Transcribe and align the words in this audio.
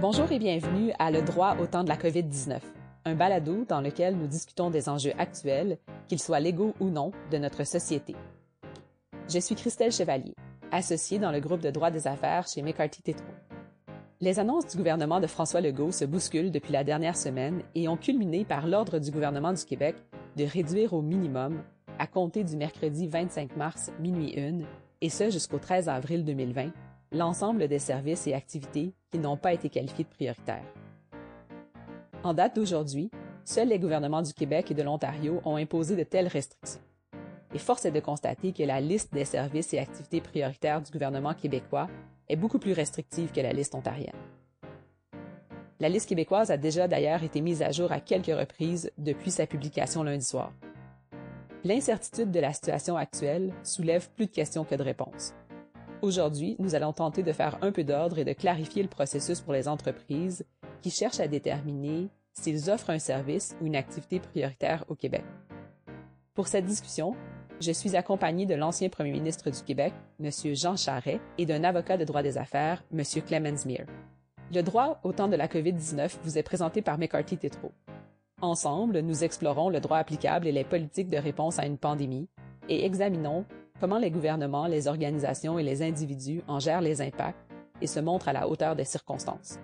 Bonjour 0.00 0.32
et 0.32 0.38
bienvenue 0.38 0.92
à 0.98 1.10
Le 1.10 1.20
droit 1.20 1.56
au 1.60 1.66
temps 1.66 1.84
de 1.84 1.90
la 1.90 1.96
COVID-19, 1.98 2.58
un 3.04 3.14
balado 3.14 3.66
dans 3.68 3.82
lequel 3.82 4.16
nous 4.16 4.26
discutons 4.26 4.70
des 4.70 4.88
enjeux 4.88 5.12
actuels, 5.18 5.76
qu'ils 6.08 6.22
soient 6.22 6.40
légaux 6.40 6.72
ou 6.80 6.88
non, 6.88 7.12
de 7.30 7.36
notre 7.36 7.64
société. 7.64 8.16
Je 9.28 9.38
suis 9.38 9.54
Christelle 9.54 9.92
Chevalier, 9.92 10.34
associée 10.72 11.18
dans 11.18 11.30
le 11.30 11.40
groupe 11.40 11.60
de 11.60 11.70
droit 11.70 11.90
des 11.90 12.06
affaires 12.06 12.46
chez 12.48 12.62
McCarthy 12.62 13.02
Tétro. 13.02 13.26
Les 14.22 14.38
annonces 14.38 14.68
du 14.68 14.78
gouvernement 14.78 15.20
de 15.20 15.26
François 15.26 15.60
Legault 15.60 15.92
se 15.92 16.06
bousculent 16.06 16.50
depuis 16.50 16.72
la 16.72 16.82
dernière 16.82 17.16
semaine 17.16 17.60
et 17.74 17.86
ont 17.86 17.98
culminé 17.98 18.46
par 18.46 18.66
l'ordre 18.66 19.00
du 19.00 19.10
gouvernement 19.10 19.52
du 19.52 19.66
Québec 19.66 19.96
de 20.34 20.44
réduire 20.44 20.94
au 20.94 21.02
minimum, 21.02 21.62
à 21.98 22.06
compter 22.06 22.42
du 22.42 22.56
mercredi 22.56 23.06
25 23.06 23.54
mars 23.54 23.92
minuit 24.00 24.32
1, 24.38 24.60
et 25.02 25.10
ce 25.10 25.28
jusqu'au 25.28 25.58
13 25.58 25.90
avril 25.90 26.24
2020, 26.24 26.70
l'ensemble 27.12 27.66
des 27.66 27.78
services 27.78 28.26
et 28.26 28.34
activités 28.34 28.94
qui 29.10 29.18
n'ont 29.18 29.36
pas 29.36 29.52
été 29.52 29.68
qualifiés 29.68 30.04
de 30.04 30.10
prioritaires. 30.10 30.64
En 32.22 32.34
date 32.34 32.56
d'aujourd'hui, 32.56 33.10
seuls 33.44 33.68
les 33.68 33.78
gouvernements 33.78 34.22
du 34.22 34.32
Québec 34.32 34.70
et 34.70 34.74
de 34.74 34.82
l'Ontario 34.82 35.40
ont 35.44 35.56
imposé 35.56 35.96
de 35.96 36.04
telles 36.04 36.28
restrictions. 36.28 36.80
Et 37.52 37.58
force 37.58 37.84
est 37.84 37.90
de 37.90 38.00
constater 38.00 38.52
que 38.52 38.62
la 38.62 38.80
liste 38.80 39.12
des 39.12 39.24
services 39.24 39.74
et 39.74 39.78
activités 39.78 40.20
prioritaires 40.20 40.80
du 40.80 40.92
gouvernement 40.92 41.34
québécois 41.34 41.88
est 42.28 42.36
beaucoup 42.36 42.60
plus 42.60 42.72
restrictive 42.72 43.32
que 43.32 43.40
la 43.40 43.52
liste 43.52 43.74
ontarienne. 43.74 44.14
La 45.80 45.88
liste 45.88 46.08
québécoise 46.08 46.50
a 46.50 46.58
déjà 46.58 46.86
d'ailleurs 46.86 47.24
été 47.24 47.40
mise 47.40 47.62
à 47.62 47.72
jour 47.72 47.90
à 47.90 48.00
quelques 48.00 48.26
reprises 48.26 48.92
depuis 48.98 49.30
sa 49.30 49.46
publication 49.46 50.04
lundi 50.04 50.24
soir. 50.24 50.52
L'incertitude 51.64 52.30
de 52.30 52.38
la 52.40 52.52
situation 52.52 52.96
actuelle 52.96 53.52
soulève 53.64 54.08
plus 54.10 54.26
de 54.26 54.30
questions 54.30 54.64
que 54.64 54.74
de 54.74 54.82
réponses. 54.82 55.34
Aujourd'hui, 56.02 56.56
nous 56.58 56.74
allons 56.74 56.94
tenter 56.94 57.22
de 57.22 57.32
faire 57.32 57.58
un 57.60 57.72
peu 57.72 57.84
d'ordre 57.84 58.18
et 58.18 58.24
de 58.24 58.32
clarifier 58.32 58.82
le 58.82 58.88
processus 58.88 59.42
pour 59.42 59.52
les 59.52 59.68
entreprises 59.68 60.46
qui 60.80 60.90
cherchent 60.90 61.20
à 61.20 61.28
déterminer 61.28 62.08
s'ils 62.32 62.70
offrent 62.70 62.88
un 62.88 62.98
service 62.98 63.54
ou 63.60 63.66
une 63.66 63.76
activité 63.76 64.18
prioritaire 64.18 64.84
au 64.88 64.94
Québec. 64.94 65.24
Pour 66.34 66.48
cette 66.48 66.64
discussion, 66.64 67.14
je 67.60 67.70
suis 67.70 67.96
accompagné 67.96 68.46
de 68.46 68.54
l'ancien 68.54 68.88
premier 68.88 69.12
ministre 69.12 69.50
du 69.50 69.62
Québec, 69.62 69.92
M. 70.18 70.30
Jean 70.54 70.74
Charret, 70.74 71.20
et 71.36 71.44
d'un 71.44 71.64
avocat 71.64 71.98
de 71.98 72.04
droit 72.04 72.22
des 72.22 72.38
affaires, 72.38 72.82
M. 72.94 73.02
Clemens 73.26 73.66
Meir. 73.66 73.84
Le 74.54 74.62
droit 74.62 75.00
au 75.04 75.12
temps 75.12 75.28
de 75.28 75.36
la 75.36 75.48
COVID-19 75.48 76.16
vous 76.24 76.38
est 76.38 76.42
présenté 76.42 76.80
par 76.80 76.96
McCarthy 76.96 77.36
Tétro. 77.36 77.72
Ensemble, 78.40 79.00
nous 79.00 79.22
explorons 79.22 79.68
le 79.68 79.80
droit 79.80 79.98
applicable 79.98 80.46
et 80.46 80.52
les 80.52 80.64
politiques 80.64 81.10
de 81.10 81.18
réponse 81.18 81.58
à 81.58 81.66
une 81.66 81.76
pandémie 81.76 82.30
et 82.70 82.86
examinons 82.86 83.44
comment 83.80 83.98
les 83.98 84.10
gouvernements, 84.10 84.66
les 84.66 84.86
organisations 84.86 85.58
et 85.58 85.62
les 85.62 85.82
individus 85.82 86.42
en 86.46 86.60
gèrent 86.60 86.82
les 86.82 87.00
impacts 87.00 87.38
et 87.80 87.86
se 87.86 87.98
montrent 87.98 88.28
à 88.28 88.34
la 88.34 88.46
hauteur 88.46 88.76
des 88.76 88.84
circonstances. 88.84 89.58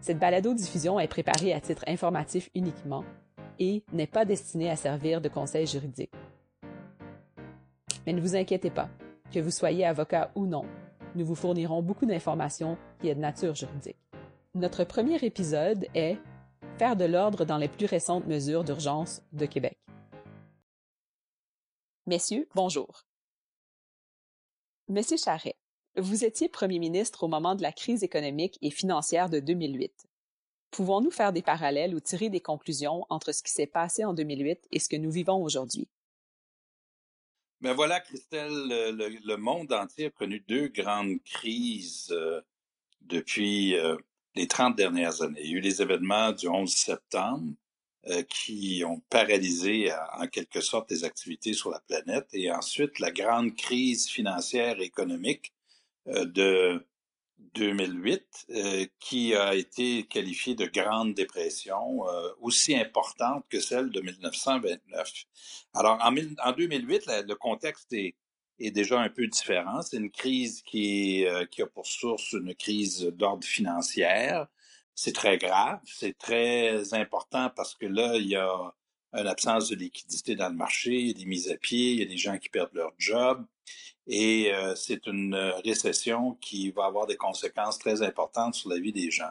Cette 0.00 0.18
balado-diffusion 0.18 0.98
est 0.98 1.08
préparée 1.08 1.52
à 1.52 1.60
titre 1.60 1.84
informatif 1.86 2.50
uniquement 2.54 3.04
et 3.58 3.84
n'est 3.92 4.06
pas 4.06 4.24
destinée 4.24 4.70
à 4.70 4.76
servir 4.76 5.20
de 5.20 5.28
conseil 5.28 5.66
juridique. 5.66 6.12
Mais 8.06 8.12
ne 8.12 8.20
vous 8.20 8.34
inquiétez 8.34 8.70
pas, 8.70 8.88
que 9.30 9.38
vous 9.38 9.50
soyez 9.50 9.86
avocat 9.86 10.32
ou 10.34 10.46
non, 10.46 10.64
nous 11.14 11.24
vous 11.24 11.34
fournirons 11.34 11.82
beaucoup 11.82 12.06
d'informations 12.06 12.76
qui 12.98 13.08
est 13.08 13.14
de 13.14 13.20
nature 13.20 13.54
juridique. 13.54 13.98
Notre 14.54 14.84
premier 14.84 15.16
épisode 15.24 15.86
est 15.94 16.18
Faire 16.78 16.96
de 16.96 17.04
l'ordre 17.04 17.44
dans 17.44 17.58
les 17.58 17.68
plus 17.68 17.84
récentes 17.84 18.26
mesures 18.26 18.64
d'urgence 18.64 19.22
de 19.34 19.44
Québec. 19.44 19.76
Messieurs, 22.06 22.48
bonjour. 22.54 23.04
Monsieur 24.90 25.16
Charret, 25.16 25.54
vous 25.96 26.24
étiez 26.24 26.48
Premier 26.48 26.80
ministre 26.80 27.22
au 27.22 27.28
moment 27.28 27.54
de 27.54 27.62
la 27.62 27.70
crise 27.70 28.02
économique 28.02 28.58
et 28.60 28.72
financière 28.72 29.30
de 29.30 29.38
2008. 29.38 30.08
Pouvons-nous 30.72 31.12
faire 31.12 31.32
des 31.32 31.42
parallèles 31.42 31.94
ou 31.94 32.00
tirer 32.00 32.28
des 32.28 32.40
conclusions 32.40 33.06
entre 33.08 33.30
ce 33.30 33.44
qui 33.44 33.52
s'est 33.52 33.68
passé 33.68 34.04
en 34.04 34.14
2008 34.14 34.66
et 34.72 34.80
ce 34.80 34.88
que 34.88 34.96
nous 34.96 35.12
vivons 35.12 35.40
aujourd'hui? 35.44 35.86
Ben 37.60 37.72
voilà, 37.72 38.00
Christelle, 38.00 38.50
le, 38.50 39.36
monde 39.36 39.72
entier 39.72 40.06
a 40.06 40.10
connu 40.10 40.40
deux 40.40 40.66
grandes 40.66 41.22
crises 41.22 42.08
euh, 42.10 42.40
depuis 43.00 43.76
euh, 43.76 43.96
les 44.34 44.48
30 44.48 44.74
dernières 44.74 45.22
années. 45.22 45.40
Il 45.44 45.50
y 45.50 45.54
a 45.54 45.58
eu 45.58 45.60
les 45.60 45.82
événements 45.82 46.32
du 46.32 46.48
11 46.48 46.68
septembre 46.68 47.54
qui 48.28 48.82
ont 48.86 49.00
paralysé 49.10 49.92
en 50.18 50.26
quelque 50.26 50.60
sorte 50.60 50.90
les 50.90 51.04
activités 51.04 51.52
sur 51.52 51.70
la 51.70 51.80
planète. 51.80 52.28
Et 52.32 52.50
ensuite, 52.50 52.98
la 52.98 53.10
grande 53.10 53.54
crise 53.54 54.08
financière 54.08 54.80
et 54.80 54.84
économique 54.84 55.52
euh, 56.08 56.24
de 56.24 56.86
2008, 57.54 58.46
euh, 58.50 58.86
qui 59.00 59.34
a 59.34 59.54
été 59.54 60.04
qualifiée 60.04 60.54
de 60.54 60.66
grande 60.66 61.14
dépression, 61.14 62.02
aussi 62.40 62.76
importante 62.76 63.44
que 63.48 63.60
celle 63.60 63.90
de 63.90 64.00
1929. 64.00 65.10
Alors, 65.74 65.98
en 66.02 66.52
2008, 66.52 67.06
le 67.06 67.34
contexte 67.34 67.92
est, 67.92 68.14
est, 68.58 68.70
déjà 68.70 69.00
un 69.00 69.08
peu 69.08 69.26
différent. 69.26 69.80
C'est 69.82 69.96
une 69.96 70.10
crise 70.10 70.62
qui, 70.62 71.24
qui 71.50 71.62
a 71.62 71.66
pour 71.66 71.86
source 71.86 72.32
une 72.32 72.54
crise 72.54 73.06
d'ordre 73.06 73.46
financière, 73.46 74.46
c'est 74.94 75.14
très 75.14 75.38
grave, 75.38 75.80
c'est 75.84 76.16
très 76.16 76.94
important 76.94 77.50
parce 77.54 77.74
que 77.74 77.86
là, 77.86 78.16
il 78.16 78.28
y 78.28 78.36
a 78.36 78.74
une 79.12 79.26
absence 79.26 79.68
de 79.70 79.76
liquidité 79.76 80.36
dans 80.36 80.48
le 80.48 80.54
marché, 80.54 80.92
il 80.92 81.08
y 81.08 81.10
a 81.10 81.14
des 81.14 81.24
mises 81.24 81.50
à 81.50 81.56
pied, 81.56 81.92
il 81.92 81.98
y 82.00 82.02
a 82.02 82.06
des 82.06 82.18
gens 82.18 82.38
qui 82.38 82.48
perdent 82.48 82.74
leur 82.74 82.92
job 82.98 83.44
et 84.06 84.52
euh, 84.52 84.74
c'est 84.74 85.06
une 85.06 85.34
récession 85.64 86.34
qui 86.40 86.70
va 86.70 86.86
avoir 86.86 87.06
des 87.06 87.16
conséquences 87.16 87.78
très 87.78 88.02
importantes 88.02 88.54
sur 88.54 88.70
la 88.70 88.78
vie 88.78 88.92
des 88.92 89.10
gens. 89.10 89.30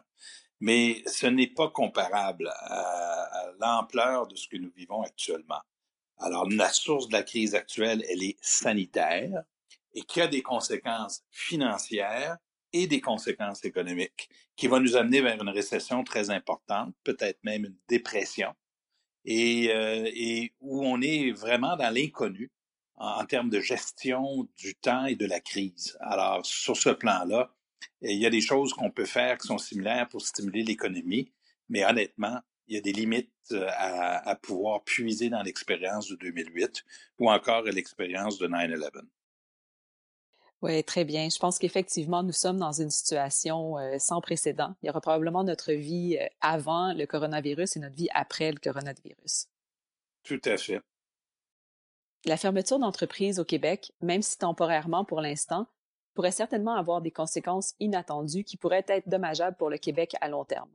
Mais 0.59 1.03
ce 1.06 1.28
n'est 1.28 1.47
pas 1.47 1.70
comparable 1.70 2.52
à, 2.59 3.52
l'ampleur 3.59 4.28
de 4.28 4.36
ce 4.36 4.47
que 4.47 4.58
nous 4.58 4.72
vivons 4.76 5.02
actuellement. 5.02 5.62
Alors, 6.18 6.50
la 6.50 6.70
source 6.70 7.08
de 7.08 7.14
la 7.14 7.24
crise 7.24 7.56
actuelle, 7.56 8.06
elle 8.09 8.24
est 8.24 8.38
sanitaire 8.41 9.44
et 9.94 10.02
qui 10.02 10.22
a 10.22 10.28
des 10.28 10.41
conséquences 10.41 11.24
financières 11.30 12.38
et 12.74 12.88
des 12.88 13.02
conséquences 13.02 13.66
économiques 13.66 14.30
qui 14.56 14.68
va 14.68 14.80
nous 14.80 14.96
amener 14.96 15.22
vers 15.22 15.41
une 15.41 15.50
récession 15.50 16.03
très 16.03 16.30
importante, 16.30 16.94
peut-être 17.03 17.40
même 17.44 17.66
une 17.66 17.78
dépression, 17.88 18.53
et, 19.25 19.72
euh, 19.72 20.09
et 20.13 20.53
où 20.59 20.85
on 20.85 21.02
est 21.02 21.31
vraiment 21.31 21.75
dans 21.75 21.94
l'inconnu 21.94 22.52
en, 22.97 23.25
termes 23.25 23.50
de 23.50 23.62
gestion 23.62 24.47
du 24.58 24.75
temps 24.75 25.06
et 25.06 25.16
de 25.16 25.25
la 25.25 25.40
crise. 25.40 25.97
Alors, 26.02 26.46
sur 26.46 26.75
ce 26.75 26.90
plan-là, 26.90 27.53
il 28.02 28.18
y 28.18 28.25
a 28.25 28.29
des 28.29 28.41
choses 28.41 28.74
qu'on 28.74 28.91
peut 28.91 29.06
faire 29.06 29.38
qui 29.38 29.47
sont 29.47 29.58
similaires 29.58 30.09
pour 30.09 30.22
stimuler 30.22 30.63
l'économie, 30.63 31.31
mais 31.69 31.85
honnêtement, 31.85 32.40
il 32.68 32.75
y 32.75 32.78
a 32.78 32.81
des 32.81 32.91
limites 32.91 33.31
euh, 33.52 33.68
à, 33.69 34.29
à 34.29 34.35
pouvoir 34.35 34.84
puiser 34.84 35.29
dans 35.29 35.41
l'expérience 35.41 36.09
de 36.09 36.16
2008 36.16 36.84
ou 37.19 37.31
encore 37.31 37.63
l'expérience 37.63 38.38
de 38.38 38.47
9-11. 38.47 39.02
Oui, 40.62 40.84
très 40.84 41.06
bien. 41.06 41.30
Je 41.30 41.40
pense 41.40 41.58
qu'effectivement, 41.58 42.22
nous 42.22 42.34
sommes 42.34 42.58
dans 42.58 42.74
une 42.74 42.90
situation 42.90 43.78
euh, 43.78 43.97
sans 43.97 44.20
précédent. 44.20 44.75
Il 44.81 44.88
y 44.88 44.90
aura 44.90 45.00
probablement 45.00 45.44
notre 45.44 45.72
vie 45.72 46.18
euh, 46.20 46.28
avant 46.42 46.94
le 46.94 47.06
coronavirus 47.06 47.78
et 47.78 47.80
notre 47.80 47.96
vie 47.96 48.09
après 48.14 48.52
le 48.52 48.59
coronavirus. 48.59 49.47
Tout 50.24 50.42
à 50.44 50.58
fait. 50.58 50.81
La 52.25 52.36
fermeture 52.36 52.80
d'entreprises 52.80 53.40
au 53.40 53.46
Québec, 53.46 53.94
même 54.02 54.22
si 54.22 54.38
temporairement 54.38 55.06
pour 55.06 55.22
l'instant, 55.22 55.68
pourrait 56.14 56.31
certainement 56.31 56.76
avoir 56.76 57.02
des 57.02 57.12
conséquences 57.12 57.76
inattendues 57.80 58.44
qui 58.44 58.58
pourraient 58.58 58.86
être 58.90 59.08
dommageables 59.08 59.56
pour 59.56 59.70
le 59.70 59.78
Québec 59.78 60.16
à 60.20 60.28
long 60.28 60.44
terme. 60.44 60.70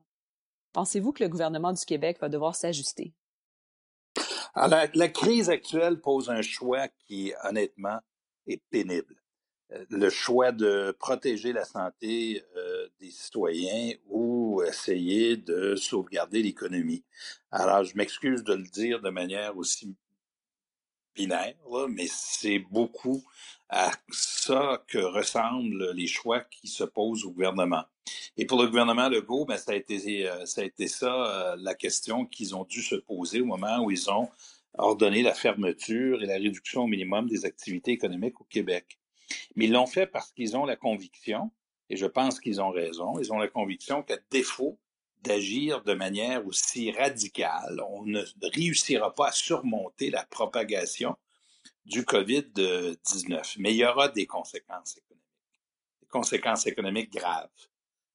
Pensez-vous 0.72 1.12
que 1.12 1.22
le 1.22 1.28
gouvernement 1.28 1.74
du 1.74 1.84
Québec 1.84 2.16
va 2.20 2.30
devoir 2.30 2.56
s'ajuster? 2.56 3.12
Alors, 4.54 4.86
la 4.94 5.08
crise 5.08 5.50
actuelle 5.50 6.00
pose 6.00 6.30
un 6.30 6.40
choix 6.40 6.88
qui, 7.06 7.34
honnêtement, 7.42 7.98
est 8.46 8.62
pénible 8.70 9.16
le 9.90 10.10
choix 10.10 10.52
de 10.52 10.94
protéger 10.98 11.52
la 11.52 11.64
santé 11.64 12.42
euh, 12.56 12.88
des 13.00 13.10
citoyens 13.10 13.92
ou 14.08 14.62
essayer 14.62 15.36
de 15.36 15.74
sauvegarder 15.76 16.42
l'économie. 16.42 17.04
Alors, 17.50 17.84
je 17.84 17.96
m'excuse 17.96 18.44
de 18.44 18.54
le 18.54 18.64
dire 18.64 19.00
de 19.00 19.10
manière 19.10 19.56
aussi 19.56 19.94
binaire, 21.14 21.54
mais 21.88 22.06
c'est 22.08 22.58
beaucoup 22.58 23.24
à 23.68 23.92
ça 24.10 24.84
que 24.88 24.98
ressemblent 24.98 25.92
les 25.92 26.08
choix 26.08 26.40
qui 26.40 26.66
se 26.66 26.84
posent 26.84 27.24
au 27.24 27.30
gouvernement. 27.30 27.84
Et 28.36 28.46
pour 28.46 28.60
le 28.60 28.68
gouvernement 28.68 29.08
Legault, 29.08 29.46
ben, 29.46 29.56
ça 29.56 29.72
a 29.72 29.74
été 29.76 30.28
euh, 30.28 30.44
ça 30.44 30.60
a 30.60 30.64
été 30.64 30.88
ça 30.88 31.56
la 31.58 31.74
question 31.74 32.26
qu'ils 32.26 32.54
ont 32.54 32.64
dû 32.64 32.82
se 32.82 32.96
poser 32.96 33.40
au 33.40 33.46
moment 33.46 33.78
où 33.78 33.90
ils 33.90 34.10
ont 34.10 34.28
ordonné 34.76 35.22
la 35.22 35.34
fermeture 35.34 36.22
et 36.22 36.26
la 36.26 36.34
réduction 36.34 36.82
au 36.82 36.86
minimum 36.86 37.28
des 37.28 37.44
activités 37.44 37.92
économiques 37.92 38.40
au 38.40 38.44
Québec. 38.44 38.98
Mais 39.56 39.66
ils 39.66 39.72
l'ont 39.72 39.86
fait 39.86 40.06
parce 40.06 40.32
qu'ils 40.32 40.56
ont 40.56 40.64
la 40.64 40.76
conviction, 40.76 41.50
et 41.90 41.96
je 41.96 42.06
pense 42.06 42.40
qu'ils 42.40 42.60
ont 42.60 42.70
raison, 42.70 43.18
ils 43.18 43.32
ont 43.32 43.38
la 43.38 43.48
conviction 43.48 44.02
qu'à 44.02 44.18
défaut 44.30 44.78
d'agir 45.22 45.82
de 45.82 45.94
manière 45.94 46.46
aussi 46.46 46.92
radicale, 46.92 47.80
on 47.88 48.04
ne 48.04 48.22
réussira 48.42 49.14
pas 49.14 49.28
à 49.28 49.32
surmonter 49.32 50.10
la 50.10 50.24
propagation 50.26 51.16
du 51.86 52.02
COVID-19. 52.02 53.56
Mais 53.58 53.72
il 53.72 53.78
y 53.78 53.86
aura 53.86 54.08
des 54.08 54.26
conséquences 54.26 54.96
économiques, 54.98 55.24
des 56.02 56.06
conséquences 56.08 56.66
économiques 56.66 57.12
graves. 57.12 57.48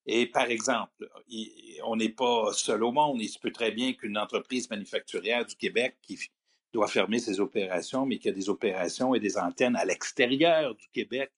Et 0.05 0.25
par 0.27 0.45
exemple, 0.45 1.09
on 1.83 1.95
n'est 1.95 2.09
pas 2.09 2.51
seul 2.53 2.83
au 2.83 2.91
monde. 2.91 3.21
Il 3.21 3.29
se 3.29 3.37
peut 3.37 3.51
très 3.51 3.71
bien 3.71 3.93
qu'une 3.93 4.17
entreprise 4.17 4.69
manufacturière 4.69 5.45
du 5.45 5.55
Québec 5.55 5.97
qui 6.01 6.19
doit 6.73 6.87
fermer 6.87 7.19
ses 7.19 7.39
opérations, 7.39 8.05
mais 8.05 8.19
qui 8.19 8.29
a 8.29 8.31
des 8.31 8.49
opérations 8.49 9.15
et 9.15 9.19
des 9.19 9.37
antennes 9.37 9.75
à 9.75 9.85
l'extérieur 9.85 10.75
du 10.75 10.87
Québec, 10.89 11.31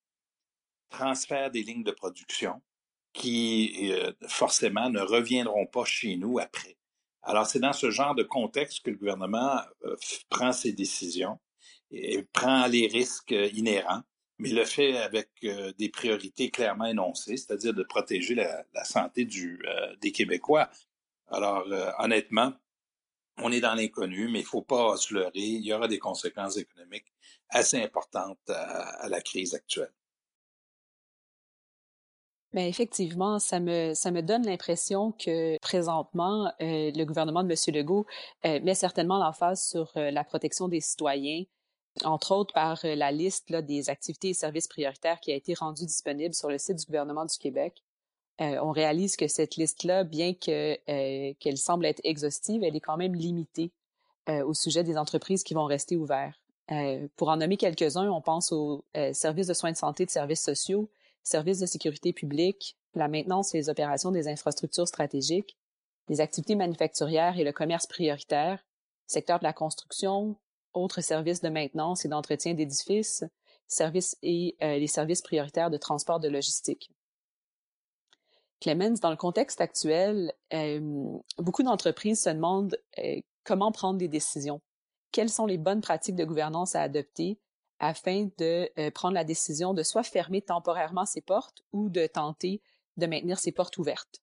transfère 0.89 1.51
des 1.51 1.63
lignes 1.63 1.83
de 1.83 1.92
production 1.92 2.62
qui 3.13 3.92
euh, 3.92 4.12
forcément 4.28 4.89
ne 4.89 5.01
reviendront 5.01 5.66
pas 5.66 5.86
chez 5.86 6.16
nous 6.18 6.39
après. 6.39 6.78
Alors 7.24 7.45
c'est 7.45 7.60
dans 7.60 7.74
ce 7.74 7.92
genre 7.92 8.16
de 8.16 8.24
contexte 8.24 8.83
que 8.83 8.92
le 8.92 8.98
gouvernement 8.98 9.60
euh, 9.86 9.95
prend 10.30 10.51
ses 10.51 10.74
décisions 10.74 11.39
et 11.92 12.24
prend 12.34 12.68
les 12.68 12.88
risques 12.88 13.36
inhérents, 13.54 14.01
mais 14.38 14.51
le 14.51 14.66
fait 14.66 14.98
avec 14.98 15.30
euh, 15.44 15.74
des 15.77 15.89
priorités 15.89 16.50
clairement 16.50 16.86
énoncées, 16.86 17.38
c'est-à-dire 17.38 17.74
de 17.74 17.84
protéger 17.84 18.36
la, 18.36 18.84
santé 18.84 19.25
du, 19.25 19.62
des 20.01 20.12
Québécois. 20.12 20.69
Alors 21.27 21.66
honnêtement, 22.00 22.54
on 23.38 23.51
est 23.51 23.62
dans 23.62 23.75
l'inconnu, 23.75 24.28
mais 24.30 24.39
il 24.39 24.44
ne 24.44 24.48
faut 24.48 24.62
pas 24.62 24.98
se 24.98 25.13
leurrer. 25.13 25.31
Il 25.36 25.66
y 25.66 25.74
aura 25.74 25.88
des 25.88 26.00
conséquences 26.00 26.57
économiques 26.57 27.12
assez 27.50 27.81
importantes 27.81 28.50
à 28.50 29.07
la 29.10 29.22
crise 29.22 29.54
actuelle. 29.54 29.94
Mais 32.54 32.68
effectivement, 32.68 33.39
ça 33.39 33.60
me, 33.60 33.94
ça 33.94 34.12
me 34.12 34.22
donne 34.22 34.45
l'impression 34.45 35.13
que 35.13 35.57
présentement, 35.60 36.48
euh, 36.62 36.92
le 36.94 37.04
gouvernement 37.06 37.44
de 37.44 37.50
M. 37.50 37.75
Legault 37.75 38.06
euh, 38.45 38.60
met 38.62 38.75
certainement 38.75 39.18
l'emphase 39.18 39.63
sur 39.63 39.92
euh, 39.95 40.12
la 40.12 40.25
protection 40.25 40.68
des 40.68 40.81
citoyens, 40.81 41.44
entre 42.04 42.34
autres 42.34 42.54
par 42.54 42.80
la 42.84 43.12
liste 43.12 43.54
des 43.54 43.89
activités 43.89 44.30
et 44.30 44.34
services 44.34 44.68
prioritaires 44.68 45.19
qui 45.22 45.31
a 45.31 45.36
été 45.36 45.54
rendue 45.54 45.86
disponible 45.86 46.34
sur 46.34 46.50
le 46.50 46.57
site 46.57 46.77
du 46.77 46.86
gouvernement 46.86 47.25
du 47.25 47.38
Québec. 47.38 47.84
On 48.41 48.71
réalise 48.71 49.15
que 49.15 49.27
cette 49.27 49.55
liste-là, 49.55 50.03
bien 50.03 50.33
que, 50.33 50.75
qu'elle 51.33 51.57
semble 51.57 51.85
être 51.85 52.01
exhaustive, 52.03 52.63
elle 52.63 52.75
est 52.75 52.81
quand 52.81 52.97
même 52.97 53.13
limitée 53.13 53.71
au 54.27 54.53
sujet 54.53 54.83
des 54.83 54.97
entreprises 54.97 55.43
qui 55.43 55.53
vont 55.53 55.65
rester 55.65 55.95
ouvertes. 55.95 56.39
pour 57.17 57.29
en 57.29 57.38
nommer 57.38 57.57
quelques-uns, 57.57 58.09
on 58.09 58.21
pense 58.21 58.51
aux 58.51 58.83
services 59.13 59.47
de 59.47 59.53
soins 59.53 59.71
de 59.71 59.77
santé, 59.77 60.05
de 60.05 60.11
services 60.11 60.43
sociaux, 60.43 60.89
services 61.23 61.59
de 61.59 61.65
sécurité 61.65 62.13
publique, 62.13 62.77
la 62.95 63.07
maintenance 63.07 63.53
et 63.53 63.57
les 63.57 63.69
opérations 63.69 64.11
des 64.11 64.27
infrastructures 64.27 64.88
stratégiques, 64.88 65.57
les 66.09 66.21
activités 66.21 66.55
manufacturières 66.55 67.38
et 67.39 67.43
le 67.43 67.51
commerce 67.51 67.88
prioritaire, 67.88 68.63
secteur 69.07 69.39
de 69.39 69.43
la 69.43 69.53
construction, 69.53 70.35
autres 70.73 71.01
services 71.01 71.41
de 71.41 71.49
maintenance 71.49 72.05
et 72.05 72.09
d'entretien 72.09 72.53
d'édifices, 72.53 73.23
services 73.67 74.17
et 74.21 74.55
euh, 74.61 74.77
les 74.77 74.88
services 74.88 75.21
prioritaires 75.21 75.69
de 75.69 75.77
transport 75.77 76.19
de 76.19 76.27
logistique. 76.27 76.91
Clemens, 78.62 79.00
dans 79.02 79.10
le 79.10 79.18
contexte 79.18 79.60
actuel, 79.60 80.34
euh, 80.54 80.80
beaucoup 81.40 81.63
d'entreprises 81.63 82.22
se 82.22 82.30
demandent 82.30 82.78
euh, 83.00 83.19
comment 83.44 83.72
prendre 83.72 83.98
des 83.98 84.08
décisions. 84.08 84.62
Quelles 85.12 85.30
sont 85.30 85.48
les 85.48 85.58
bonnes 85.58 85.81
pratiques 85.81 86.16
de 86.16 86.24
gouvernance 86.24 86.75
à 86.75 86.81
adopter 86.81 87.40
afin 87.80 88.30
de 88.38 88.69
euh, 88.78 88.92
prendre 88.92 89.16
la 89.16 89.24
décision 89.24 89.74
de 89.74 89.81
soit 89.81 90.04
fermer 90.04 90.44
temporairement 90.44 91.06
ses 91.06 91.22
portes 91.22 91.63
ou 91.74 91.90
de 91.90 92.06
tenter 92.06 92.62
de 92.98 93.08
maintenir 93.08 93.40
ses 93.40 93.52
portes 93.52 93.78
ouvertes? 93.80 94.22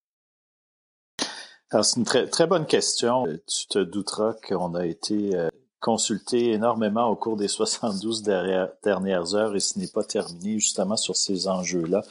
c'est 1.71 1.97
une 1.97 2.05
très, 2.05 2.27
très 2.29 2.47
bonne 2.47 2.65
question. 2.65 3.27
Tu 3.47 3.67
te 3.67 3.81
douteras 3.81 4.35
qu'on 4.49 4.75
a 4.75 4.87
été 4.87 5.49
consulté 5.81 6.53
énormément 6.53 7.09
au 7.09 7.17
cours 7.17 7.37
des 7.37 7.49
72 7.49 8.23
dernières 8.23 9.35
heures 9.35 9.55
et 9.55 9.61
ce 9.61 9.79
n'est 9.79 9.89
pas 9.89 10.05
terminé 10.05 10.59
justement 10.59 10.97
sur 10.97 11.17
ces 11.17 11.49
enjeux-là. 11.49 12.03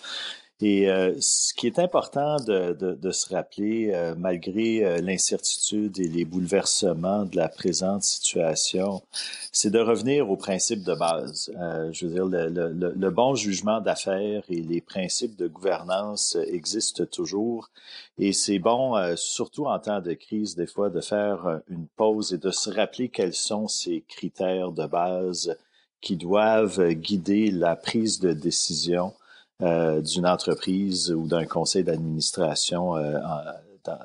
Et 0.60 0.90
euh, 0.90 1.14
ce 1.20 1.54
qui 1.54 1.68
est 1.68 1.78
important 1.78 2.38
de, 2.38 2.74
de, 2.74 2.94
de 2.96 3.12
se 3.12 3.32
rappeler, 3.32 3.92
euh, 3.94 4.16
malgré 4.18 4.84
euh, 4.84 4.98
l'incertitude 5.02 6.00
et 6.00 6.08
les 6.08 6.26
bouleversements 6.26 7.26
de 7.26 7.36
la 7.36 7.48
présente 7.48 8.02
situation, 8.02 9.04
c'est 9.52 9.70
de 9.70 9.78
revenir 9.78 10.32
aux 10.32 10.36
principes 10.36 10.84
de 10.84 10.96
base. 10.96 11.52
je 11.92 12.08
veux 12.08 12.14
dire, 12.14 12.26
le, 12.26 12.50
le, 12.50 12.94
le 12.96 13.10
bon 13.12 13.36
jugement 13.36 13.82
d'affaires 13.82 14.44
et 14.50 14.62
les 14.62 14.82
principes 14.82 15.36
de 15.36 15.48
gouvernance 15.48 16.36
existent 16.48 17.06
toujours. 17.06 17.70
Et 18.18 18.34
c'est 18.34 18.60
bon, 18.60 18.96
surtout 19.16 19.66
en 19.66 19.78
temps 19.78 20.02
de 20.02 20.14
crise, 20.14 20.56
des 20.56 20.68
fois, 20.68 20.90
de 20.90 21.02
faire 21.02 21.62
une 21.70 21.86
pause 21.96 22.34
et 22.34 22.40
de 22.40 22.50
se 22.50 22.72
rappeler 22.72 23.10
quels 23.10 23.34
sont 23.34 23.68
ces 23.68 24.04
critères 24.08 24.72
de 24.72 24.88
base 24.88 25.56
qui 26.02 26.16
doivent 26.16 26.94
guider 26.94 27.52
la 27.52 27.76
prise 27.76 28.20
de 28.20 28.34
décision 28.34 29.14
euh, 29.14 29.27
d'une 29.60 30.28
entreprise 30.28 31.12
ou 31.12 31.28
d'un 31.28 31.46
conseil 31.46 31.84
d'administration 31.84 32.96
euh, 32.96 33.20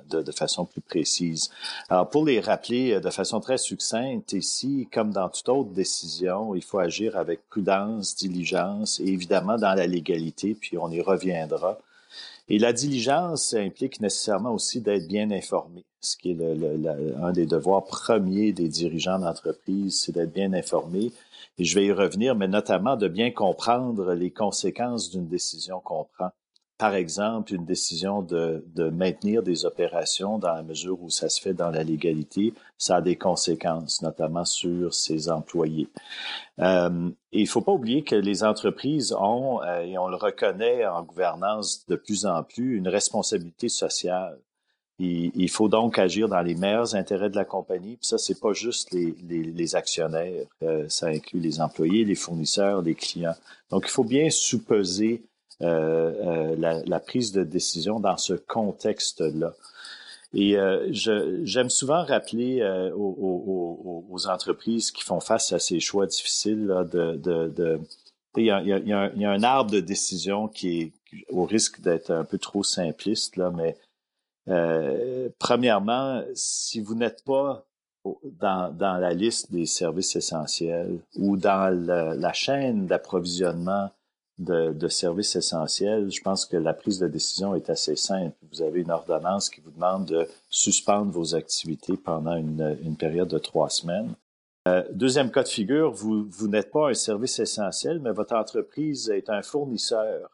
de, 0.09 0.33
façon 0.33 0.65
plus 0.65 0.81
précise. 0.81 1.51
Alors, 1.89 2.09
pour 2.09 2.25
les 2.25 2.41
rappeler 2.41 2.93
euh, 2.93 3.01
de 3.01 3.11
façon 3.11 3.41
très 3.41 3.59
succincte, 3.59 4.33
ici, 4.33 4.89
comme 4.93 5.13
dans 5.13 5.29
toute 5.29 5.49
autre 5.49 5.71
décision, 5.71 6.55
il 6.55 6.63
faut 6.63 6.79
agir 6.79 7.17
avec 7.17 7.49
prudence, 7.49 8.17
diligence 8.17 9.01
et 9.01 9.09
évidemment 9.09 9.57
dans 9.57 9.75
la 9.75 9.87
légalité, 9.87 10.55
puis 10.55 10.79
on 10.79 10.91
y 10.91 11.01
reviendra. 11.01 11.79
Et 12.49 12.59
la 12.59 12.73
diligence 12.73 13.55
implique 13.55 14.01
nécessairement 14.01 14.53
aussi 14.53 14.81
d'être 14.81 15.07
bien 15.07 15.31
informé, 15.31 15.85
ce 16.01 16.17
qui 16.17 16.33
est 16.33 16.39
un 17.23 17.33
des 17.33 17.47
devoirs 17.47 17.85
premiers 17.85 18.53
des 18.53 18.69
dirigeants 18.69 19.21
d'entreprise, 19.21 20.01
c'est 20.01 20.13
d'être 20.13 20.33
bien 20.33 20.53
informé 20.53 21.13
et 21.59 21.65
je 21.65 21.75
vais 21.75 21.87
y 21.87 21.93
revenir, 21.93 22.35
mais 22.35 22.49
notamment 22.49 22.97
de 22.97 23.09
bien 23.09 23.31
comprendre 23.31 24.15
les 24.15 24.31
conséquences 24.31 25.11
d'une 25.11 25.29
décision 25.29 25.81
qu'on 25.81 26.05
prend. 26.17 26.31
Par 26.83 26.97
exemple, 26.97 27.55
une 27.55 27.65
décision 27.65 28.23
de, 28.23 28.65
de, 28.75 28.91
maintenir 28.91 29.45
des 29.45 29.65
opérations 29.67 30.39
dans 30.39 30.53
la 30.53 30.65
mesure 30.65 31.01
où 31.01 31.11
ça 31.11 31.29
se 31.29 31.41
fait 31.41 31.55
dans 31.55 31.71
la 31.71 31.85
légalité, 31.85 32.55
ça 32.77 32.97
a 32.97 33.01
des 33.01 33.15
conséquences, 33.15 34.03
notamment 34.03 34.45
sur 34.45 34.93
ses 34.93 35.31
employés. 35.31 35.87
Euh, 36.59 37.09
et 37.31 37.39
il 37.39 37.45
ne 37.45 37.49
faut 37.49 37.61
pas 37.61 37.71
oublier 37.71 38.03
que 38.03 38.17
les 38.17 38.43
entreprises 38.43 39.13
ont, 39.13 39.63
euh, 39.63 39.83
et 39.83 39.97
on 39.97 40.09
le 40.09 40.17
reconnaît 40.17 40.85
en 40.85 41.05
gouvernance 41.05 41.87
de 41.87 41.95
plus 41.95 42.27
en 42.27 42.43
plus, 42.43 42.79
une 42.79 42.89
responsabilité 42.89 43.69
sociale. 43.69 44.41
Il, 44.99 45.51
faut 45.51 45.69
donc 45.69 46.01
agir 46.01 46.29
dans 46.29 46.43
les 46.43 46.57
meilleurs 46.57 46.97
intérêts 46.97 47.31
de 47.31 47.37
la 47.37 47.45
compagnie. 47.45 47.97
Puis 47.97 48.09
ça, 48.09 48.19
c'est 48.19 48.41
pas 48.41 48.55
juste 48.55 48.93
les, 48.93 49.15
les, 49.23 49.77
actionnaires, 49.77 50.47
euh, 50.65 50.85
ça 50.89 51.07
inclut 51.07 51.39
les 51.39 51.61
employés, 51.61 52.05
les 52.05 52.17
fournisseurs, 52.17 52.83
les 52.83 52.97
clients. 52.97 53.37
Donc, 53.71 53.85
il 53.87 53.91
faut 53.91 54.05
bien 54.05 54.31
sous-peser 54.31 55.23
euh, 55.63 56.57
euh, 56.59 56.83
la, 56.87 57.01
prise 57.01 57.33
de 57.33 57.45
décision 57.45 58.01
dans 58.01 58.17
ce 58.17 58.35
contexte-là. 58.35 59.55
Et 60.35 60.57
j'aime 60.91 61.69
souvent 61.69 62.05
rappeler 62.05 62.63
aux, 62.95 64.27
entreprises 64.29 64.91
qui 64.91 65.05
font 65.05 65.21
face 65.21 65.53
à 65.53 65.59
ces 65.59 65.79
choix 65.79 66.07
difficiles 66.07 66.67
de, 66.91 67.81
il 68.37 68.45
y, 68.45 68.51
a, 68.51 69.31
un, 69.31 69.43
arbre 69.43 69.71
de 69.71 69.81
décision 69.81 70.49
qui 70.49 70.81
est 70.81 70.93
au 71.29 71.45
risque 71.45 71.83
d'être 71.83 72.11
un 72.11 72.25
peu 72.25 72.39
trop 72.39 72.63
simpliste, 72.63 73.37
là, 73.37 73.51
mais 73.55 73.77
euh, 74.49 75.29
premièrement, 75.39 76.23
si 76.35 76.81
vous 76.81 76.95
n'êtes 76.95 77.23
pas 77.25 77.67
dans, 78.41 78.99
la 78.99 79.13
liste 79.13 79.53
des 79.53 79.67
services 79.67 80.17
essentiels 80.17 80.99
ou 81.17 81.37
dans 81.37 81.69
la 81.71 82.33
chaîne 82.33 82.87
d'approvisionnement 82.87 83.91
de, 84.45 84.89
services 84.89 85.37
essentiels, 85.37 86.11
je 86.11 86.21
pense 86.21 86.47
que 86.47 86.57
la 86.57 86.75
prise 86.75 86.99
de 86.99 87.09
décision 87.09 87.55
est 87.55 87.71
assez 87.71 87.97
simple. 87.97 88.37
Vous 88.51 88.63
avez 88.63 88.81
une 88.81 88.91
ordonnance 88.91 89.49
qui 89.49 89.61
vous 89.61 89.71
demande 89.71 90.07
de 90.07 90.27
suspendre 90.49 91.11
vos 91.11 91.35
activités 91.35 91.97
pendant 91.97 92.37
une, 92.37 92.97
période 92.99 93.29
de 93.29 93.39
trois 93.39 93.71
semaines. 93.71 94.15
Euh, 94.69 94.85
deuxième 94.93 95.31
cas 95.31 95.43
de 95.43 95.49
figure, 95.49 95.93
vous, 95.93 96.49
n'êtes 96.49 96.71
pas 96.71 96.91
un 96.91 96.95
service 96.95 97.39
essentiel, 97.39 98.01
mais 98.01 98.13
votre 98.13 98.35
entreprise 98.35 99.11
est 99.11 99.29
un 99.29 99.43
fournisseur 99.43 100.31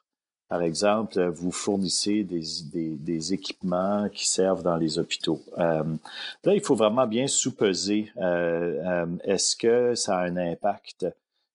par 0.49 0.63
exemple, 0.63 1.23
vous 1.29 1.53
fournissez 1.53 2.25
des, 2.25 3.35
équipements 3.35 4.09
qui 4.09 4.27
servent 4.27 4.63
dans 4.63 4.77
les 4.77 4.99
hôpitaux. 4.99 5.43
Euh, 5.59 5.85
là, 6.45 6.55
il 6.55 6.63
faut 6.63 6.75
vraiment 6.75 7.07
bien 7.07 7.27
sous-peser. 7.27 8.11
Euh, 8.17 9.07
est-ce 9.25 9.55
que 9.57 9.95
ça 9.95 10.17
a 10.17 10.23
un 10.23 10.39
impact 10.39 11.07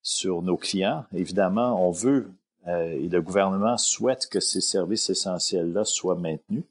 sur 0.03 0.43
nos 0.43 0.57
clients? 0.57 1.05
Évidemment, 1.15 1.87
on 1.87 1.91
veut 1.91 2.29
et 2.67 3.09
le 3.09 3.21
gouvernement 3.21 3.77
souhaite 3.77 4.27
que 4.27 4.39
ces 4.39 4.61
services 4.61 5.09
essentiels-là 5.09 5.85
soient 5.85 6.15
maintenus. 6.15 6.63